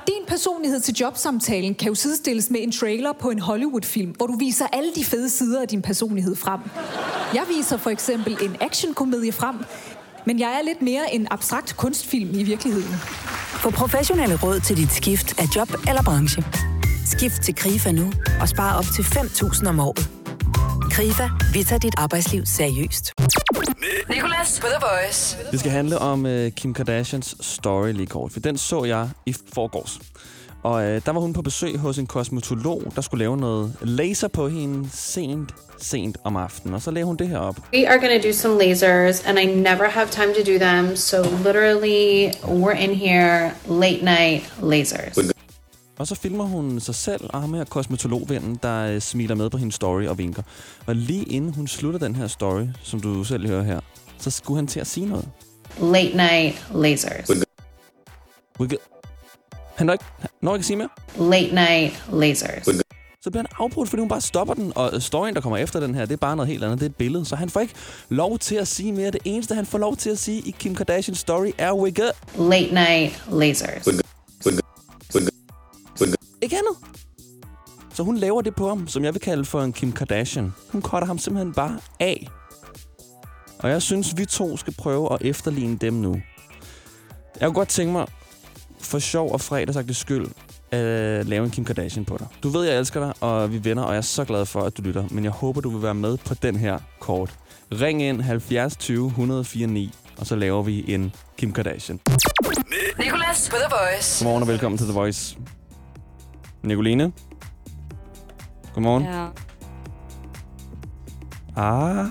din 0.07 0.25
personlighed 0.27 0.79
til 0.79 0.95
jobsamtalen 0.95 1.75
kan 1.75 1.87
jo 1.87 1.95
sidestilles 1.95 2.49
med 2.49 2.59
en 2.63 2.71
trailer 2.71 3.13
på 3.21 3.29
en 3.29 3.39
Hollywood-film, 3.39 4.11
hvor 4.11 4.27
du 4.27 4.37
viser 4.37 4.67
alle 4.67 4.91
de 4.95 5.05
fede 5.05 5.29
sider 5.29 5.61
af 5.61 5.67
din 5.67 5.81
personlighed 5.81 6.35
frem. 6.35 6.59
Jeg 7.35 7.43
viser 7.57 7.77
for 7.77 7.89
eksempel 7.89 8.37
en 8.41 8.55
actionkomedie 8.61 9.31
frem, 9.31 9.55
men 10.25 10.39
jeg 10.39 10.49
er 10.59 10.61
lidt 10.65 10.81
mere 10.81 11.13
en 11.15 11.27
abstrakt 11.31 11.77
kunstfilm 11.77 12.29
i 12.39 12.43
virkeligheden. 12.43 12.95
Få 13.63 13.69
professionelle 13.69 14.39
råd 14.43 14.59
til 14.59 14.77
dit 14.77 14.91
skift 14.91 15.39
af 15.39 15.45
job 15.55 15.69
eller 15.87 16.03
branche. 16.03 16.43
Skift 17.05 17.41
til 17.41 17.55
KRIFA 17.55 17.91
nu 17.91 18.11
og 18.41 18.49
spare 18.49 18.77
op 18.77 18.83
til 18.95 19.01
5.000 19.01 19.69
om 19.69 19.79
året. 19.79 20.09
KRIFA, 20.91 21.29
vi 21.53 21.63
tager 21.63 21.79
dit 21.79 21.93
arbejdsliv 21.97 22.45
seriøst. 22.45 23.13
Nicolas 24.09 24.59
på 24.61 24.67
The 24.67 24.79
Voice. 24.81 25.37
Det 25.51 25.59
skal 25.59 25.71
handle 25.71 25.99
om 25.99 26.25
uh, 26.25 26.47
Kim 26.49 26.73
Kardashians 26.73 27.35
story 27.41 27.91
lige 27.91 28.07
kort, 28.07 28.31
for 28.31 28.39
den 28.39 28.57
så 28.57 28.83
jeg 28.83 29.09
i 29.25 29.35
forgårs. 29.53 29.99
Og 30.65 30.73
uh, 30.73 31.01
der 31.05 31.11
var 31.11 31.19
hun 31.19 31.33
på 31.33 31.41
besøg 31.41 31.77
hos 31.77 31.97
en 31.97 32.05
kosmetolog, 32.05 32.83
der 32.95 33.01
skulle 33.01 33.19
lave 33.19 33.37
noget 33.37 33.75
laser 33.81 34.27
på 34.27 34.47
hende 34.47 34.89
sent, 34.93 35.51
sent 35.77 36.17
om 36.23 36.35
aftenen. 36.35 36.73
Og 36.73 36.81
så 36.81 36.91
lavede 36.91 37.07
hun 37.07 37.17
det 37.17 37.27
her 37.27 37.37
op. 37.37 37.55
We 37.73 37.89
are 37.89 37.99
going 37.99 38.21
to 38.21 38.27
do 38.27 38.33
some 38.33 38.63
lasers, 38.63 39.25
and 39.25 39.39
I 39.39 39.45
never 39.45 39.89
have 39.89 40.07
time 40.09 40.33
to 40.33 40.51
do 40.51 40.57
them. 40.57 40.95
So 40.95 41.21
literally, 41.21 42.31
we're 42.43 42.77
in 42.89 42.95
here 42.95 43.51
late 43.69 44.05
night 44.05 44.53
lasers. 44.63 45.17
Og 45.97 46.07
så 46.07 46.15
filmer 46.15 46.43
hun 46.43 46.79
sig 46.79 46.95
selv 46.95 47.29
og 47.29 47.41
ham 47.41 47.53
her 47.53 47.63
kosmetologvennen, 47.63 48.59
der 48.63 48.87
øh, 48.87 49.01
smiler 49.01 49.35
med 49.35 49.49
på 49.49 49.57
hendes 49.57 49.75
story 49.75 50.05
og 50.05 50.17
vinker. 50.17 50.43
Og 50.85 50.95
lige 50.95 51.23
inden 51.23 51.53
hun 51.53 51.67
slutter 51.67 51.99
den 51.99 52.15
her 52.15 52.27
story, 52.27 52.65
som 52.83 52.99
du 52.99 53.23
selv 53.23 53.47
hører 53.47 53.63
her, 53.63 53.79
så 54.17 54.31
skulle 54.31 54.57
han 54.57 54.67
til 54.67 54.79
at 54.79 54.87
sige 54.87 55.05
noget. 55.05 55.29
Late 55.81 56.17
night 56.17 56.65
lasers. 56.73 57.29
Wiggle. 58.59 58.77
Han 59.75 59.85
når 59.85 59.93
ikke, 59.93 60.05
han 60.19 60.29
når 60.41 60.55
ikke 60.55 60.61
at 60.61 60.65
sige 60.65 60.77
mere. 60.77 60.89
Late 61.17 61.55
night 61.55 62.03
lasers. 62.13 62.65
Så 63.21 63.31
bliver 63.31 63.43
han 63.43 63.47
afbrudt, 63.59 63.89
fordi 63.89 63.99
hun 63.99 64.09
bare 64.09 64.21
stopper 64.21 64.53
den. 64.53 64.73
Og 64.75 65.01
storyen, 65.01 65.35
der 65.35 65.41
kommer 65.41 65.57
efter 65.57 65.79
den 65.79 65.95
her, 65.95 66.05
det 66.05 66.13
er 66.13 66.17
bare 66.17 66.35
noget 66.35 66.49
helt 66.49 66.63
andet. 66.63 66.79
Det 66.79 66.85
er 66.85 66.89
et 66.89 66.95
billede. 66.95 67.25
Så 67.25 67.35
han 67.35 67.49
får 67.49 67.59
ikke 67.59 67.73
lov 68.09 68.39
til 68.39 68.55
at 68.55 68.67
sige 68.67 68.91
mere. 68.93 69.11
Det 69.11 69.21
eneste, 69.25 69.55
han 69.55 69.65
får 69.65 69.77
lov 69.77 69.95
til 69.95 70.09
at 70.09 70.19
sige 70.19 70.39
i 70.39 70.55
Kim 70.59 70.75
Kardashians 70.75 71.19
story 71.19 71.51
er 71.57 71.73
wiggle. 71.73 72.11
Late 72.37 72.73
night 72.73 73.23
lasers. 73.31 73.87
Ikke 76.41 76.57
andet. 76.57 76.75
Så 77.93 78.03
hun 78.03 78.17
laver 78.17 78.41
det 78.41 78.55
på 78.55 78.67
ham, 78.67 78.87
som 78.87 79.03
jeg 79.03 79.13
vil 79.13 79.21
kalde 79.21 79.45
for 79.45 79.61
en 79.61 79.73
Kim 79.73 79.91
Kardashian. 79.91 80.53
Hun 80.69 80.81
cutter 80.81 81.05
ham 81.07 81.17
simpelthen 81.17 81.53
bare 81.53 81.79
af. 81.99 82.27
Og 83.59 83.69
jeg 83.69 83.81
synes, 83.81 84.17
vi 84.17 84.25
to 84.25 84.57
skal 84.57 84.73
prøve 84.77 85.13
at 85.13 85.21
efterligne 85.21 85.77
dem 85.77 85.93
nu. 85.93 86.21
Jeg 87.39 87.47
kunne 87.47 87.55
godt 87.55 87.69
tænke 87.69 87.91
mig, 87.91 88.07
for 88.85 88.99
sjov 88.99 89.31
og 89.31 89.41
fredagsagtig 89.41 89.95
skyld, 89.95 90.27
at 90.71 91.25
lave 91.25 91.45
en 91.45 91.51
Kim 91.51 91.65
Kardashian 91.65 92.05
på 92.05 92.17
dig. 92.17 92.27
Du 92.43 92.49
ved, 92.49 92.63
jeg 92.63 92.79
elsker 92.79 92.99
dig, 92.99 93.13
og 93.21 93.51
vi 93.51 93.57
er 93.57 93.61
venner, 93.61 93.83
og 93.83 93.91
jeg 93.91 93.97
er 93.97 94.01
så 94.01 94.25
glad 94.25 94.45
for, 94.45 94.61
at 94.61 94.77
du 94.77 94.81
lytter. 94.81 95.03
Men 95.11 95.23
jeg 95.23 95.31
håber, 95.31 95.61
du 95.61 95.69
vil 95.69 95.81
være 95.83 95.93
med 95.93 96.17
på 96.17 96.33
den 96.33 96.55
her 96.55 96.79
kort. 96.99 97.35
Ring 97.71 98.01
ind 98.01 98.21
70 98.21 98.75
20 98.75 99.07
104 99.07 99.67
9, 99.67 99.93
og 100.17 100.25
så 100.25 100.35
laver 100.35 100.63
vi 100.63 100.93
en 100.93 101.13
Kim 101.37 101.53
Kardashian. 101.53 101.99
Nicolas 102.99 103.49
på 103.49 103.55
The 103.55 103.75
Voice. 103.75 104.23
Godmorgen 104.23 104.41
og 104.43 104.47
velkommen 104.47 104.77
til 104.77 104.87
The 104.87 104.93
Voice. 104.93 105.37
Nicoline? 106.63 107.11
Godmorgen. 108.73 109.03
Ja. 109.03 109.27
Ah. 111.55 112.05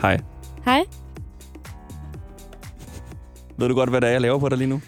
Hej. 0.00 0.18
Hej. 0.64 0.84
Ved 3.58 3.68
du 3.68 3.74
godt, 3.74 3.90
hvad 3.90 4.00
det 4.00 4.06
er, 4.08 4.12
jeg 4.12 4.20
laver 4.20 4.38
på 4.38 4.48
dig 4.48 4.58
lige 4.58 4.68
nu? 4.68 4.80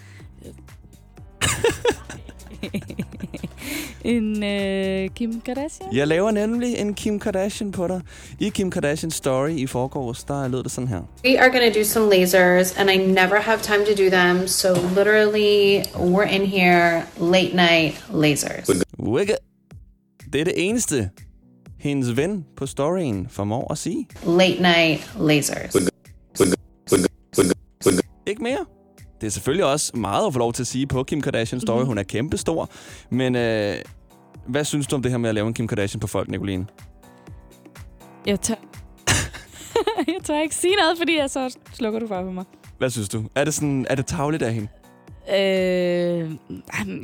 En 4.05 4.43
øh, 4.43 5.09
Kim 5.09 5.41
Kardashian? 5.41 5.95
Jeg 5.95 6.07
laver 6.07 6.31
nemlig 6.31 6.77
en 6.77 6.93
Kim 6.93 7.19
Kardashian 7.19 7.71
på 7.71 7.87
dig. 7.87 8.01
I 8.39 8.49
Kim 8.49 8.71
Kardashian 8.71 9.11
story 9.11 9.49
i 9.49 9.67
forgårs, 9.67 10.23
der 10.23 10.47
lød 10.47 10.63
det 10.63 10.71
sådan 10.71 10.87
her. 10.87 11.01
We 11.25 11.39
are 11.39 11.49
going 11.49 11.73
to 11.73 11.79
do 11.79 11.83
some 11.83 12.15
lasers, 12.15 12.79
and 12.79 12.89
I 12.89 12.97
never 12.97 13.39
have 13.41 13.59
time 13.59 13.85
to 13.85 14.03
do 14.03 14.09
them. 14.09 14.47
So 14.47 14.73
literally, 14.95 15.81
we're 15.95 16.29
in 16.35 16.45
here 16.45 17.03
late 17.19 17.55
night 17.55 18.05
lasers. 18.13 18.69
Wiggle. 18.99 19.35
Det 20.33 20.41
er 20.41 20.45
det 20.45 20.53
eneste, 20.57 21.09
hendes 21.79 22.17
ven 22.17 22.45
på 22.57 22.65
storyen 22.65 23.27
formår 23.29 23.71
at 23.71 23.77
sige. 23.77 24.07
Late 24.25 24.61
night 24.61 25.09
lasers. 25.19 25.75
Ikke 28.27 28.43
mere. 28.43 28.65
Det 29.21 29.27
er 29.27 29.31
selvfølgelig 29.31 29.65
også 29.65 29.91
meget 29.97 30.27
at 30.27 30.33
få 30.33 30.39
lov 30.39 30.53
til 30.53 30.63
at 30.63 30.67
sige 30.67 30.87
på 30.87 31.03
Kim 31.03 31.21
Kardashian 31.21 31.61
story. 31.61 31.79
Mhm. 31.79 31.87
Hun 31.87 31.97
er 31.97 32.03
kæmpestor. 32.03 32.69
Men 33.09 33.35
øh, 33.35 33.75
hvad 34.47 34.63
synes 34.65 34.87
du 34.87 34.95
om 34.95 35.01
det 35.01 35.11
her 35.11 35.17
med 35.17 35.29
at 35.29 35.35
lave 35.35 35.47
en 35.47 35.53
Kim 35.53 35.67
Kardashian 35.67 35.99
på 35.99 36.07
folk, 36.07 36.29
Nicoline? 36.29 36.65
Jeg 38.25 38.41
tør... 38.41 38.55
jeg 40.13 40.23
tør 40.23 40.41
ikke 40.41 40.55
sige 40.55 40.75
noget, 40.75 40.97
fordi 40.97 41.17
jeg 41.17 41.29
så 41.29 41.57
slukker 41.73 41.99
du 41.99 42.07
bare 42.07 42.23
på 42.23 42.31
mig. 42.31 42.45
Hvad 42.77 42.89
synes 42.89 43.09
du? 43.09 43.23
Er 43.35 43.43
det, 43.43 43.53
sådan, 43.53 43.85
er 43.89 43.95
det 43.95 44.05
tavligt 44.05 44.43
af 44.43 44.53
hende? 44.53 44.67
Øh, 45.29 46.31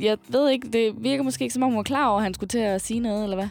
jeg 0.04 0.16
ved 0.28 0.50
ikke, 0.50 0.68
det 0.72 0.94
virker 0.98 1.22
måske 1.22 1.42
ikke 1.42 1.52
som 1.52 1.62
om 1.62 1.68
hun 1.68 1.76
var 1.76 1.82
klar 1.82 2.08
over, 2.08 2.16
at 2.16 2.22
han 2.22 2.34
skulle 2.34 2.48
til 2.48 2.58
at 2.58 2.80
sige 2.80 3.00
noget, 3.00 3.22
eller 3.22 3.36
hvad? 3.36 3.48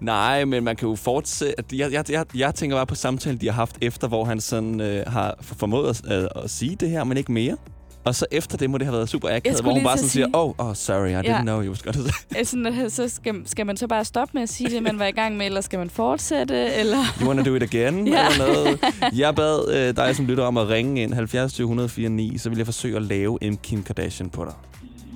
Nej, 0.00 0.44
men 0.44 0.64
man 0.64 0.76
kan 0.76 0.88
jo 0.88 0.94
fortsætte. 0.94 1.64
Jeg, 1.72 1.92
jeg, 1.92 2.10
jeg, 2.10 2.26
jeg 2.34 2.54
tænker 2.54 2.76
bare 2.76 2.86
på 2.86 2.94
samtalen, 2.94 3.40
de 3.40 3.46
har 3.46 3.52
haft 3.52 3.78
efter, 3.80 4.08
hvor 4.08 4.24
han 4.24 4.40
sådan 4.40 4.80
øh, 4.80 5.04
har 5.06 5.36
formået 5.40 5.88
at, 5.88 6.12
at, 6.12 6.28
at 6.44 6.50
sige 6.50 6.76
det 6.76 6.90
her, 6.90 7.04
men 7.04 7.16
ikke 7.16 7.32
mere. 7.32 7.56
Og 8.04 8.14
så 8.14 8.26
efter 8.30 8.56
det 8.58 8.70
må 8.70 8.78
det 8.78 8.86
have 8.86 8.96
været 8.96 9.08
super 9.08 9.28
akavet, 9.28 9.60
hvor 9.62 9.72
hun 9.72 9.82
bare 9.82 9.96
sådan 9.98 10.08
siger, 10.10 10.26
sige- 10.26 10.34
oh, 10.34 10.52
oh, 10.58 10.74
sorry, 10.74 11.08
I 11.08 11.10
Ja. 11.10 11.20
didn't 11.22 11.42
know 11.42 11.62
you 11.62 11.68
was 11.70 11.82
gonna 11.82 11.98
say. 12.32 12.42
Sådan, 12.44 12.90
så 12.90 13.08
skal, 13.08 13.34
skal 13.46 13.66
man 13.66 13.76
så 13.76 13.86
bare 13.86 14.04
stoppe 14.04 14.30
med 14.34 14.42
at 14.42 14.48
sige 14.48 14.70
det, 14.70 14.82
man 14.82 14.98
var 14.98 15.06
i 15.06 15.10
gang 15.10 15.36
med, 15.36 15.46
eller 15.46 15.60
skal 15.60 15.78
man 15.78 15.90
fortsætte, 15.90 16.74
eller... 16.74 16.98
You 17.22 17.26
wanna 17.28 17.42
do 17.42 17.54
it 17.54 17.62
again? 17.62 18.08
Ja. 18.08 18.26
Eller 18.30 18.46
noget. 18.46 18.80
Jeg 19.18 19.34
bad 19.34 19.74
øh, 19.74 19.96
dig 19.96 20.16
som 20.16 20.26
lytter 20.26 20.44
om 20.44 20.56
at 20.56 20.68
ringe 20.68 21.02
ind 21.02 21.14
70 21.14 21.52
20 21.52 21.64
104 21.64 22.08
9, 22.08 22.38
så 22.38 22.48
vil 22.48 22.58
jeg 22.58 22.66
forsøge 22.66 22.96
at 22.96 23.02
lave 23.02 23.38
en 23.42 23.56
Kim 23.56 23.82
Kardashian 23.82 24.30
på 24.30 24.44
dig. 24.44 24.54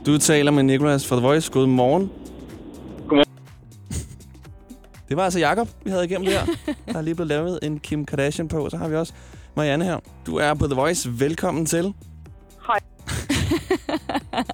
Du 0.06 0.18
taler 0.18 0.50
med 0.50 0.62
Nicolas 0.62 1.06
fra 1.06 1.16
The 1.16 1.26
Voice. 1.26 1.52
God 1.52 1.66
morgen. 1.66 2.10
Det 5.08 5.16
var 5.16 5.24
altså 5.24 5.38
Jakob, 5.38 5.68
vi 5.84 5.90
havde 5.90 6.04
igennem 6.04 6.26
der. 6.30 6.40
Der 6.92 6.98
er 6.98 7.02
lige 7.02 7.14
blevet 7.14 7.28
lavet 7.28 7.58
en 7.62 7.78
Kim 7.78 8.04
Kardashian 8.06 8.48
på. 8.48 8.70
Så 8.70 8.76
har 8.76 8.88
vi 8.88 8.96
også 8.96 9.12
Marianne 9.56 9.84
her. 9.84 9.96
Du 10.26 10.36
er 10.36 10.54
på 10.54 10.66
The 10.66 10.74
Voice. 10.74 11.10
Velkommen 11.20 11.66
til. 11.66 11.94
Hej. 12.68 12.78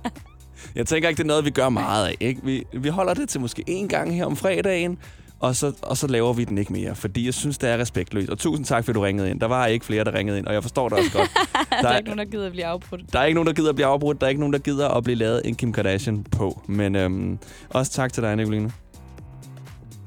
Jeg 0.75 0.87
tænker 0.87 1.09
ikke, 1.09 1.19
det 1.19 1.25
er 1.25 1.29
noget, 1.29 1.45
vi 1.45 1.51
gør 1.51 1.69
meget 1.69 2.07
af. 2.07 2.17
Ikke? 2.21 2.41
Vi, 2.45 2.65
vi 2.73 2.89
holder 2.89 3.15
det 3.15 3.29
til 3.29 3.41
måske 3.41 3.65
én 3.69 3.87
gang 3.87 4.15
her 4.15 4.25
om 4.27 4.37
fredagen, 4.37 4.99
og 5.41 5.57
så, 5.57 5.73
og 5.83 5.97
så 5.97 6.07
laver 6.07 6.33
vi 6.33 6.45
den 6.45 6.59
ikke 6.59 6.73
mere, 6.73 6.95
fordi 6.95 7.27
jeg 7.27 7.35
synes, 7.35 7.59
det 7.59 7.71
er 7.71 7.79
respektløst. 7.79 8.31
Og 8.31 8.39
tusind 8.39 8.67
tak, 8.67 8.85
fordi 8.85 8.95
du 8.95 9.01
ringede 9.01 9.31
ind. 9.31 9.41
Der 9.41 9.47
var 9.47 9.67
ikke 9.67 9.85
flere, 9.85 10.05
der 10.05 10.15
ringede 10.15 10.39
ind, 10.39 10.47
og 10.47 10.55
jeg 10.55 10.63
forstår 10.63 10.89
det 10.89 10.99
også 10.99 11.11
godt. 11.13 11.31
der 11.83 11.89
er 11.89 11.97
ikke 11.97 12.09
nogen, 12.09 12.19
der 12.19 12.25
gider 12.25 12.47
at 12.47 12.53
blive 12.53 12.67
afbrudt. 12.67 13.13
Der 13.13 13.19
er 13.19 13.25
ikke 13.25 13.35
nogen, 13.35 13.47
der 13.47 13.53
gider 13.53 13.69
at 13.69 13.75
blive 13.75 13.87
afbrudt. 13.87 14.21
Der 14.21 14.27
er 14.27 14.29
ikke 14.29 14.41
nogen, 14.41 14.53
der 14.53 14.59
gider 14.59 14.89
at 14.89 15.05
blive 15.05 15.17
lavet 15.17 15.43
en 15.45 15.55
Kim 15.55 15.73
Kardashian 15.73 16.25
på. 16.25 16.63
Men 16.67 16.97
øhm, 16.97 17.39
også 17.71 17.93
tak 17.93 18.13
til 18.13 18.23
dig, 18.23 18.37
Nicoline. 18.37 18.73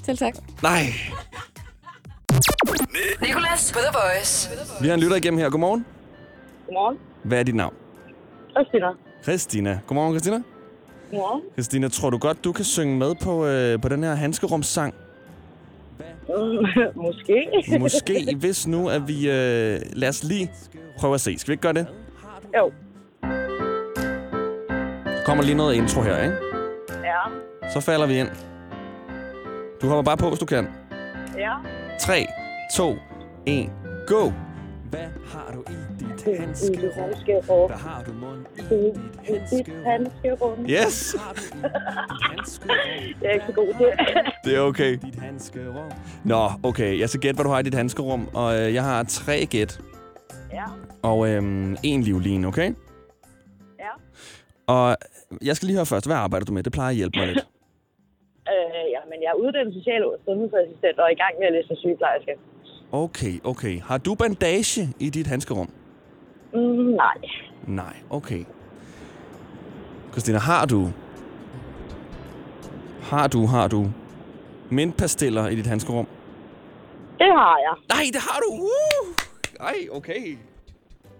Selv 0.04 0.18
tak. 0.18 0.34
Nej. 0.62 0.82
Nicolas 3.22 3.72
på 3.72 3.78
The 3.78 3.98
Voice. 3.98 4.50
Vi 4.80 4.88
har 4.88 4.94
en 4.94 5.00
lytter 5.00 5.16
igennem 5.16 5.40
her. 5.40 5.50
Godmorgen. 5.50 5.84
Godmorgen. 6.66 6.96
Hvad 7.24 7.38
er 7.38 7.42
dit 7.42 7.54
navn? 7.54 7.74
Christina. 8.58 8.88
Christina. 9.22 9.80
Godmorgen, 9.86 10.12
Christina. 10.14 10.42
Godmorgen. 11.10 11.42
Christina, 11.52 11.88
tror 11.88 12.10
du 12.10 12.18
godt, 12.18 12.44
du 12.44 12.52
kan 12.52 12.64
synge 12.64 12.96
med 12.96 13.14
på, 13.22 13.46
øh, 13.46 13.80
på 13.80 13.88
den 13.88 14.02
her 14.02 14.14
handskerumssang? 14.14 14.94
Måske. 16.94 17.48
Måske, 17.80 18.36
hvis 18.40 18.66
nu, 18.66 18.88
at 18.88 19.08
vi... 19.08 19.30
Øh, 19.30 19.80
lad 19.92 20.08
os 20.08 20.24
lige 20.24 20.50
prøve 20.98 21.14
at 21.14 21.20
se. 21.20 21.38
Skal 21.38 21.48
vi 21.48 21.52
ikke 21.52 21.62
gøre 21.62 21.72
det? 21.72 21.86
Jo. 22.58 22.72
Kommer 25.26 25.44
lige 25.44 25.56
noget 25.56 25.74
intro 25.74 26.02
her, 26.02 26.22
ikke? 26.22 26.36
Ja. 26.90 27.70
Så 27.70 27.80
falder 27.80 28.06
vi 28.06 28.18
ind. 28.18 28.28
Du 29.82 29.88
hopper 29.88 30.02
bare 30.02 30.16
på, 30.16 30.28
hvis 30.28 30.38
du 30.38 30.46
kan. 30.46 30.68
Ja. 31.38 31.52
3, 32.00 32.26
2, 32.76 32.96
1, 33.46 33.70
go! 34.06 34.30
Hvad 34.90 35.08
har 35.26 35.52
du 35.54 35.60
i 35.60 35.76
dit 36.00 36.38
handskerum? 36.38 37.66
Hvad 37.68 37.76
har 37.78 38.04
du 38.06 38.12
mund 38.12 38.46
i 38.58 39.56
Dit 39.56 39.72
handskerum. 39.86 40.66
Yes! 40.68 41.16
Jeg 43.22 43.28
er 43.30 43.34
ikke 43.34 43.46
så 43.46 43.52
god 43.52 43.66
til 43.66 43.86
Det 44.44 44.56
er 44.56 44.60
okay. 44.60 44.98
Nå, 46.24 46.50
okay. 46.62 47.00
Jeg 47.00 47.08
skal 47.08 47.20
gætte, 47.20 47.36
hvad 47.36 47.44
du 47.44 47.50
har 47.50 47.58
i 47.58 47.62
dit 47.62 47.74
handskerum. 47.74 48.28
Og 48.34 48.60
øh, 48.60 48.74
jeg 48.74 48.84
har 48.84 49.02
tre 49.02 49.46
gæt. 49.46 49.80
Ja. 50.52 50.64
Og 51.02 51.28
øhm, 51.28 51.76
en 51.84 52.02
livline, 52.02 52.46
okay? 52.46 52.74
Ja. 53.78 53.92
Og 54.66 54.96
jeg 55.42 55.56
skal 55.56 55.66
lige 55.66 55.76
høre 55.76 55.86
først, 55.86 56.06
hvad 56.06 56.16
arbejder 56.16 56.46
du 56.46 56.52
med? 56.52 56.62
Det 56.62 56.72
plejer 56.72 56.90
at 56.90 56.96
hjælpe 56.96 57.18
mig 57.18 57.26
lidt. 57.28 57.46
Øh, 58.54 58.86
ja, 58.94 59.00
men 59.10 59.18
jeg 59.24 59.30
er 59.34 59.38
uddannet 59.44 59.72
social- 59.78 60.04
og 60.04 60.18
sundhedsassistent 60.26 60.96
og 61.00 61.04
er 61.08 61.12
i 61.16 61.20
gang 61.24 61.34
med 61.40 61.46
at 61.50 61.54
læse 61.56 61.72
sygeplejerske. 61.82 62.32
Okay, 62.92 63.40
okay. 63.44 63.80
Har 63.80 63.98
du 63.98 64.14
bandage 64.14 64.88
i 65.00 65.10
dit 65.10 65.26
handskerum? 65.26 65.70
Mm, 66.54 66.60
nej. 66.60 67.16
Nej, 67.66 67.96
okay. 68.10 68.44
Christina, 70.12 70.38
har 70.38 70.66
du... 70.66 70.88
Har 73.02 73.28
du, 73.28 73.46
har 73.46 73.68
du 73.68 73.86
mintpastiller 74.70 75.48
i 75.48 75.54
dit 75.54 75.66
handskerum? 75.66 76.06
Det 77.18 77.26
har 77.26 77.58
jeg. 77.58 77.96
Nej, 77.96 78.04
det 78.12 78.20
har 78.20 78.40
du! 78.40 78.52
Uh! 78.52 79.14
Ej, 79.60 79.74
okay. 79.92 80.36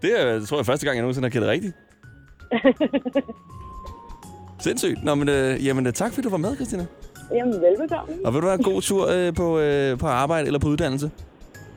Det 0.03 0.21
er, 0.21 0.47
tror 0.47 0.57
jeg, 0.57 0.67
første 0.67 0.87
gang, 0.87 0.97
jeg 0.97 1.03
nogensinde 1.03 1.27
har 1.27 1.31
gættet 1.31 1.51
rigtigt. 1.51 1.75
Sindssygt. 4.61 5.05
Nå, 5.05 5.15
men, 5.15 5.29
øh, 5.29 5.67
jamen, 5.67 5.87
øh, 5.87 5.93
tak 5.93 6.13
fordi 6.13 6.25
du 6.25 6.31
var 6.31 6.37
med, 6.37 6.55
Christina. 6.55 6.87
Jamen, 7.33 7.61
velbekomme. 7.61 8.15
Og 8.25 8.35
vil 8.35 8.43
du 8.43 8.47
have 8.47 8.59
en 8.59 8.65
god 8.65 8.83
tur 8.83 9.07
øh, 9.11 9.35
på, 9.35 9.59
øh, 9.59 9.99
på 9.99 10.07
arbejde 10.07 10.47
eller 10.47 10.59
på 10.59 10.69
uddannelse? 10.69 11.11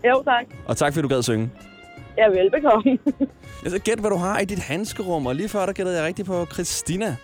Jo, 0.09 0.23
tak. 0.23 0.45
Og 0.65 0.77
tak 0.77 0.93
fordi 0.93 1.01
du 1.01 1.07
gad 1.07 1.23
synge. 1.23 1.51
Ja, 2.17 2.27
velbekomme. 2.29 2.99
Jeg 3.63 3.71
skal 3.71 3.81
gætte, 3.81 4.01
hvad 4.01 4.11
du 4.11 4.17
har 4.17 4.39
i 4.39 4.45
dit 4.45 4.59
handskerum, 4.59 5.25
og 5.25 5.35
lige 5.35 5.49
før 5.49 5.65
der 5.65 5.73
gættede 5.73 5.97
jeg 5.97 6.05
rigtigt 6.05 6.27
på 6.27 6.45
Christina. 6.45 7.15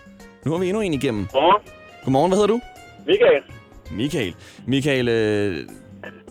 Nu 0.44 0.52
har 0.52 0.58
vi 0.58 0.66
endnu 0.68 0.80
en 0.80 0.94
igennem. 0.94 1.26
Godmorgen. 1.32 1.62
Godmorgen, 2.04 2.30
hvad 2.30 2.38
hedder 2.38 2.54
du? 2.54 2.60
Michael. 3.06 3.42
Michael. 3.90 4.34
Michael, 4.66 5.08
øh, 5.08 5.68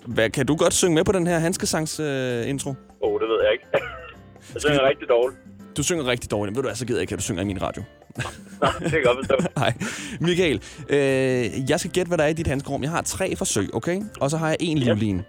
hvad, 0.06 0.30
kan 0.30 0.46
du 0.46 0.56
godt 0.56 0.74
synge 0.74 0.96
med 0.96 1.04
på 1.04 1.12
den 1.12 1.27
her 1.27 1.39
handskesangs 1.39 2.00
øh, 2.00 2.50
intro? 2.50 2.70
Åh, 2.70 2.75
oh, 3.01 3.20
det 3.22 3.30
ved 3.30 3.44
jeg 3.44 3.51
ikke. 3.54 3.66
Jeg 4.54 4.62
synger 4.62 4.88
rigtig 4.88 5.10
dårligt. 5.10 5.39
Du 5.77 5.84
synger 5.84 6.08
rigtig 6.08 6.32
dårligt. 6.32 6.56
Ved 6.56 6.63
du 6.63 6.68
hvad, 6.68 6.75
så 6.75 6.86
gider 6.86 7.00
jeg 7.00 7.01
ikke, 7.01 7.13
at 7.13 7.20
du 7.20 7.24
synger 7.24 7.42
i 7.44 7.46
min 7.46 7.62
radio. 7.62 7.84
Nå, 8.62 8.68
det 8.80 8.89
kan 8.89 8.94
jeg 8.94 9.04
godt 9.06 9.18
forstå. 9.18 9.48
Nej. 9.62 9.74
Michael, 10.22 10.62
øh, 10.89 11.70
jeg 11.70 11.80
skal 11.80 11.92
gætte, 11.92 12.08
hvad 12.08 12.18
der 12.18 12.24
er 12.24 12.27
i 12.27 12.34
dit 12.34 12.48
handskerum. 12.48 12.84
Jeg 12.84 12.92
har 12.92 13.01
tre 13.01 13.36
forsøg, 13.36 13.75
okay? 13.75 14.01
Og 14.20 14.32
så 14.32 14.38
har 14.38 14.48
jeg 14.48 14.58
en 14.60 14.77
livline. 14.77 15.24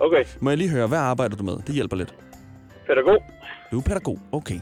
Okay. 0.00 0.24
Må 0.40 0.50
jeg 0.50 0.58
lige 0.58 0.70
høre, 0.70 0.86
hvad 0.86 0.98
arbejder 0.98 1.36
du 1.36 1.44
med? 1.44 1.56
Det 1.66 1.74
hjælper 1.74 1.96
lidt. 1.96 2.14
Pædagog. 2.86 3.18
Du 3.72 3.78
er 3.78 3.82
pædagog, 3.82 4.18
okay. 4.32 4.60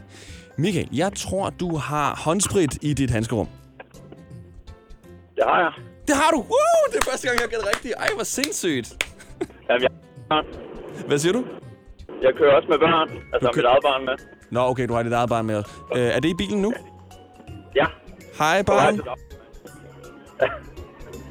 Michael, 0.57 0.89
jeg 0.93 1.13
tror, 1.13 1.49
du 1.49 1.75
har 1.75 2.15
håndsprit 2.25 2.77
i 2.81 2.93
dit 2.93 3.11
handskerum. 3.11 3.47
Det 5.35 5.43
har 5.47 5.59
jeg. 5.59 5.71
Det 6.07 6.15
har 6.15 6.31
du! 6.31 6.37
Uh, 6.37 6.85
det 6.91 6.97
er 6.99 7.05
første 7.11 7.27
gang, 7.27 7.39
jeg 7.39 7.43
har 7.43 7.49
gættet 7.49 7.67
rigtigt. 7.75 7.93
Ej, 7.97 8.07
hvor 8.15 8.23
sindssygt. 8.23 9.05
Jamen, 9.69 9.81
jeg 9.81 9.89
har 10.31 10.45
Hvad 11.07 11.17
siger 11.17 11.33
du? 11.33 11.45
Jeg 12.21 12.31
kører 12.37 12.55
også 12.55 12.67
med 12.69 12.79
børn. 12.79 13.09
Altså, 13.33 13.49
Du 13.49 13.55
mit 13.55 13.65
eget 13.65 13.83
barn 13.83 14.05
med. 14.05 14.13
Nå, 14.51 14.59
okay, 14.59 14.87
du 14.87 14.93
har 14.93 15.03
dit 15.03 15.13
eget 15.13 15.29
barn 15.29 15.45
med. 15.45 15.63
Øh, 15.95 16.01
er 16.01 16.19
det 16.19 16.29
i 16.29 16.33
bilen 16.33 16.61
nu? 16.61 16.73
Ja. 17.75 17.85
Hej, 18.37 18.61
barn. 18.63 18.99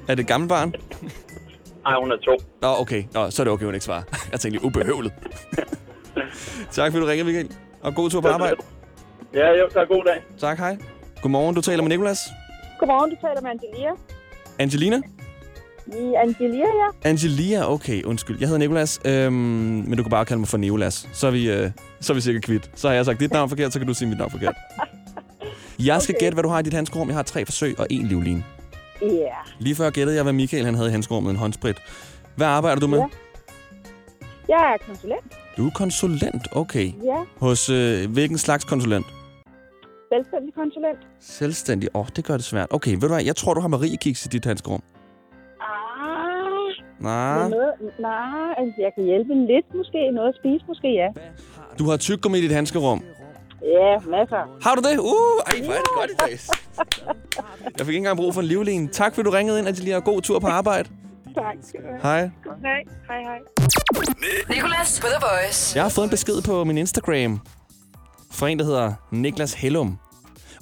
Er 0.09 0.15
det 0.15 0.21
et 0.21 0.27
gammelt 0.27 0.49
barn? 0.49 0.75
Nej, 1.89 2.01
hun 2.01 2.13
er 2.13 2.17
to. 2.17 2.37
Nå, 2.63 2.69
okay. 2.83 3.05
Nå, 3.15 3.31
så 3.31 3.43
er 3.43 3.45
det 3.45 3.53
okay, 3.53 3.65
hun 3.65 3.75
ikke 3.75 3.85
svarer. 3.85 4.03
Jeg 4.33 4.41
tænkte 4.41 4.59
lige, 4.59 4.65
ubehøvlet. 4.65 5.13
tak 6.77 6.93
fordi 6.93 7.01
du 7.05 7.07
ringede, 7.07 7.25
Michael. 7.25 7.51
Og 7.83 7.95
god 7.95 8.11
tur 8.11 8.21
på 8.21 8.29
arbejde. 8.29 8.57
Ja, 9.35 9.49
jo, 9.61 9.69
tak. 9.73 9.89
God 9.89 10.05
dag. 10.05 10.23
Tak, 10.39 10.59
hej. 10.59 10.77
Godmorgen, 11.23 11.55
du 11.55 11.61
taler 11.61 11.83
med 11.83 11.89
Nikolas. 11.89 12.19
Godmorgen, 12.79 13.11
du 13.11 13.17
taler 13.21 13.41
med 13.41 13.51
Angelia. 13.51 13.91
Angelina? 14.59 14.97
I 15.87 16.15
Angelia, 16.23 16.67
ja. 16.83 17.09
Angelia, 17.11 17.73
okay, 17.73 18.03
undskyld. 18.03 18.37
Jeg 18.41 18.49
hedder 18.49 18.59
Nikolas, 18.59 19.01
øhm, 19.05 19.33
men 19.33 19.97
du 19.97 20.03
kan 20.03 20.11
bare 20.11 20.25
kalde 20.25 20.39
mig 20.39 20.49
for 20.49 20.57
Nikolas. 20.57 21.09
Så 21.13 21.27
er 21.27 21.31
vi, 21.31 21.51
øh, 21.51 21.71
så 22.01 22.13
er 22.13 22.15
vi 22.15 22.21
sikkert 22.21 22.45
kvitt. 22.45 22.71
Så 22.75 22.89
har 22.89 22.95
jeg 22.95 23.05
sagt 23.05 23.21
dit 23.21 23.33
navn 23.33 23.49
forkert, 23.49 23.73
så 23.73 23.79
kan 23.79 23.89
du 23.89 23.95
sige 23.95 24.09
mit 24.09 24.19
navn 24.19 24.31
forkert. 24.31 24.55
Jeg 25.87 26.03
skal 26.03 26.15
gætte, 26.21 26.35
hvad 26.35 26.43
du 26.43 26.49
har 26.49 26.59
i 26.59 26.63
dit 26.63 26.75
handskerum. 26.75 27.09
Jeg 27.09 27.17
har 27.17 27.23
tre 27.23 27.45
forsøg 27.45 27.81
og 27.81 27.87
en 27.91 28.07
livline. 28.07 28.45
Ja. 29.03 29.37
Lige 29.59 29.75
før 29.75 29.91
gættede 29.91 30.17
jeg, 30.17 30.23
hvad 30.23 30.33
Michael 30.33 30.65
han 30.65 30.75
havde 30.75 30.89
i 30.89 30.93
handskerummet, 30.93 31.31
en 31.31 31.37
håndsprit. 31.37 31.77
Hvad 32.37 32.47
arbejder 32.47 32.81
du 32.81 32.87
med? 32.87 32.99
Ja. 32.99 33.07
Jeg 34.49 34.73
er 34.75 34.87
konsulent. 34.87 35.39
Du 35.57 35.67
er 35.67 35.71
konsulent, 35.71 36.49
okay. 36.53 36.87
Ja. 37.05 37.17
Hos 37.41 37.71
øh, 37.71 38.11
hvilken 38.13 38.39
slags 38.39 38.65
konsulent? 38.65 39.07
Selvstændig 40.13 40.55
konsulent. 40.55 40.99
Selvstændig. 41.21 41.89
Åh, 41.95 42.01
oh, 42.01 42.07
det 42.17 42.25
gør 42.25 42.35
det 42.37 42.45
svært. 42.45 42.67
Okay, 42.71 42.91
ved 42.91 43.01
du 43.01 43.09
hvad? 43.09 43.25
Jeg 43.25 43.37
tror, 43.37 43.55
du 43.55 43.61
har 43.61 43.69
Marie 43.69 43.97
Kiks 43.97 44.25
i 44.27 44.29
dit 44.29 44.45
handskerum. 44.45 44.83
Ah, 45.61 47.01
Nej. 47.01 47.49
noget, 47.49 47.73
nej, 48.01 48.49
altså 48.59 48.75
jeg 48.79 48.93
kan 48.95 49.05
hjælpe 49.05 49.35
lidt 49.35 49.75
måske. 49.75 50.11
Noget 50.11 50.29
at 50.29 50.35
spise 50.41 50.65
måske, 50.69 50.89
ja. 50.89 51.09
Du 51.79 51.85
har 51.91 51.97
tyggegummi 51.97 52.39
i 52.39 52.43
dit 52.43 52.53
handskerum. 52.53 53.03
Ja, 53.63 53.99
masser. 54.11 54.59
Har 54.63 54.75
du 54.75 54.83
det? 54.89 54.99
Uh, 54.99 55.13
ej, 55.47 55.65
hvor 55.65 55.73
er 55.75 55.79
det 55.79 55.91
godt 55.97 56.11
i 56.11 56.15
dag. 56.15 56.39
Jeg 57.79 57.87
fik 57.87 57.89
ikke 57.89 57.97
engang 57.97 58.17
brug 58.17 58.35
for 58.35 58.41
en 58.41 58.47
livline. 58.47 58.89
Tak, 58.89 59.15
fordi 59.15 59.25
du 59.25 59.31
ringede 59.31 59.59
ind, 59.59 59.69
Angelia, 59.69 59.97
og 59.97 60.05
god 60.05 60.23
tur 60.23 60.39
på 60.39 60.47
arbejde. 60.47 60.89
Tak. 61.35 61.57
Hej. 62.03 62.21
Hej, 62.21 62.31
hej, 63.09 63.23
hej. 63.23 63.39
Nicolas 64.49 65.01
på 65.01 65.07
The 65.07 65.27
Voice. 65.31 65.77
Jeg 65.77 65.85
har 65.85 65.91
fået 65.91 66.05
en 66.05 66.11
besked 66.11 66.43
på 66.43 66.65
min 66.65 66.79
Instagram 66.79 67.41
fra 68.33 68.49
en, 68.49 68.59
der 68.59 68.65
hedder 68.65 68.93
Niklas 69.13 69.53
Hellum. 69.55 69.99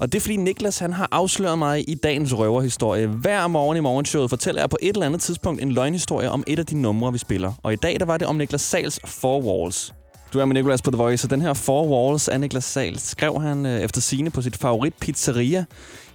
Og 0.00 0.12
det 0.12 0.18
er 0.18 0.20
fordi 0.20 0.36
Niklas 0.36 0.78
han 0.78 0.92
har 0.92 1.08
afsløret 1.12 1.58
mig 1.58 1.88
i 1.90 1.94
dagens 1.94 2.38
røverhistorie. 2.38 3.06
Hver 3.06 3.46
morgen 3.46 3.76
i 3.76 3.80
morgenshowet 3.80 4.30
fortæller 4.30 4.62
jeg 4.62 4.70
på 4.70 4.76
et 4.82 4.88
eller 4.94 5.06
andet 5.06 5.20
tidspunkt 5.20 5.62
en 5.62 5.72
løgnhistorie 5.72 6.30
om 6.30 6.44
et 6.46 6.58
af 6.58 6.66
de 6.66 6.82
numre, 6.82 7.12
vi 7.12 7.18
spiller. 7.18 7.52
Og 7.62 7.72
i 7.72 7.76
dag 7.76 8.00
der 8.00 8.06
var 8.06 8.16
det 8.16 8.26
om 8.26 8.36
Niklas 8.36 8.60
Sals 8.60 9.00
Four 9.04 9.40
Walls. 9.40 9.94
Du 10.36 10.40
er 10.40 10.44
med 10.44 10.54
Niklas 10.54 10.82
på 10.82 10.90
The 10.90 10.98
Voice, 10.98 11.26
og 11.26 11.30
den 11.30 11.40
her 11.40 11.54
Four 11.54 11.88
Walls 11.88 12.28
af 12.28 12.40
Niklas 12.40 12.64
Sals 12.64 13.02
skrev 13.02 13.42
han 13.42 13.66
øh, 13.66 13.80
efter 13.80 14.00
sine 14.00 14.30
på 14.30 14.42
sit 14.42 14.56
favorit 14.56 14.94
pizzeria, 15.00 15.64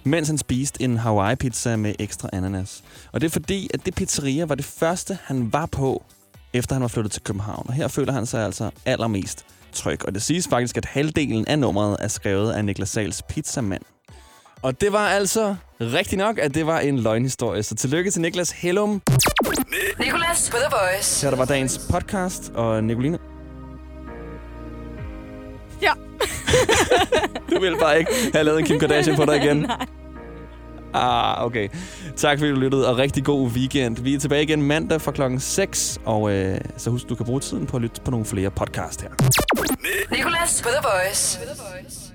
mens 0.04 0.28
han 0.28 0.38
spiste 0.38 0.82
en 0.82 0.96
Hawaii-pizza 0.96 1.76
med 1.76 1.94
ekstra 1.98 2.28
ananas. 2.32 2.82
Og 3.12 3.20
det 3.20 3.26
er 3.26 3.30
fordi, 3.30 3.70
at 3.74 3.86
det 3.86 3.94
pizzeria 3.94 4.44
var 4.44 4.54
det 4.54 4.64
første, 4.64 5.18
han 5.24 5.52
var 5.52 5.66
på, 5.66 6.02
efter 6.52 6.74
han 6.74 6.82
var 6.82 6.88
flyttet 6.88 7.12
til 7.12 7.22
København. 7.22 7.66
Og 7.68 7.74
her 7.74 7.88
føler 7.88 8.12
han 8.12 8.26
sig 8.26 8.44
altså 8.44 8.70
allermest 8.86 9.44
tryg. 9.72 10.06
Og 10.06 10.14
det 10.14 10.22
siges 10.22 10.48
faktisk, 10.48 10.76
at 10.76 10.84
halvdelen 10.84 11.48
af 11.48 11.58
nummeret 11.58 11.96
er 12.00 12.08
skrevet 12.08 12.52
af 12.52 12.64
Niklas 12.64 12.88
Sals 12.88 13.22
pizzamand. 13.22 13.82
Og 14.62 14.80
det 14.80 14.92
var 14.92 15.08
altså 15.08 15.56
rigtigt 15.80 16.18
nok, 16.18 16.38
at 16.38 16.54
det 16.54 16.66
var 16.66 16.80
en 16.80 16.98
løgnhistorie. 16.98 17.62
Så 17.62 17.74
tillykke 17.74 18.10
til 18.10 18.22
Niklas 18.22 18.50
Hellum. 18.50 19.02
Nicolas 19.98 20.50
på 20.50 20.56
The 20.56 20.76
Voice. 20.80 21.24
Her 21.26 21.30
der 21.30 21.38
var 21.38 21.44
dagens 21.44 21.86
podcast, 21.90 22.52
og 22.54 22.84
Nicoline. 22.84 23.31
Vil 27.62 27.76
bare 27.80 27.98
ikke 27.98 28.12
have 28.32 28.44
lavet 28.44 28.58
en 28.60 28.66
Kim 28.66 28.78
Kardashian 28.78 29.16
på 29.16 29.24
dig 29.24 29.36
igen. 29.44 29.56
Nej. 29.68 29.86
Ah, 30.94 31.44
okay. 31.46 31.68
Tak 32.16 32.38
fordi 32.38 32.50
du 32.50 32.56
lyttede, 32.56 32.88
og 32.88 32.98
rigtig 32.98 33.24
god 33.24 33.48
weekend. 33.48 33.98
Vi 34.02 34.14
er 34.14 34.18
tilbage 34.18 34.42
igen 34.42 34.62
mandag 34.62 35.00
fra 35.00 35.12
klokken 35.12 35.40
6, 35.40 36.00
og 36.04 36.32
øh, 36.32 36.58
så 36.76 36.90
husk, 36.90 37.08
du 37.08 37.14
kan 37.14 37.26
bruge 37.26 37.40
tiden 37.40 37.66
på 37.66 37.76
at 37.76 37.82
lytte 37.82 38.00
på 38.00 38.10
nogle 38.10 38.26
flere 38.26 38.50
podcast 38.50 39.02
her. 39.02 39.10
Nicolas 40.16 40.62
på 40.62 40.68
The 40.68 40.88
Voice. 40.88 42.11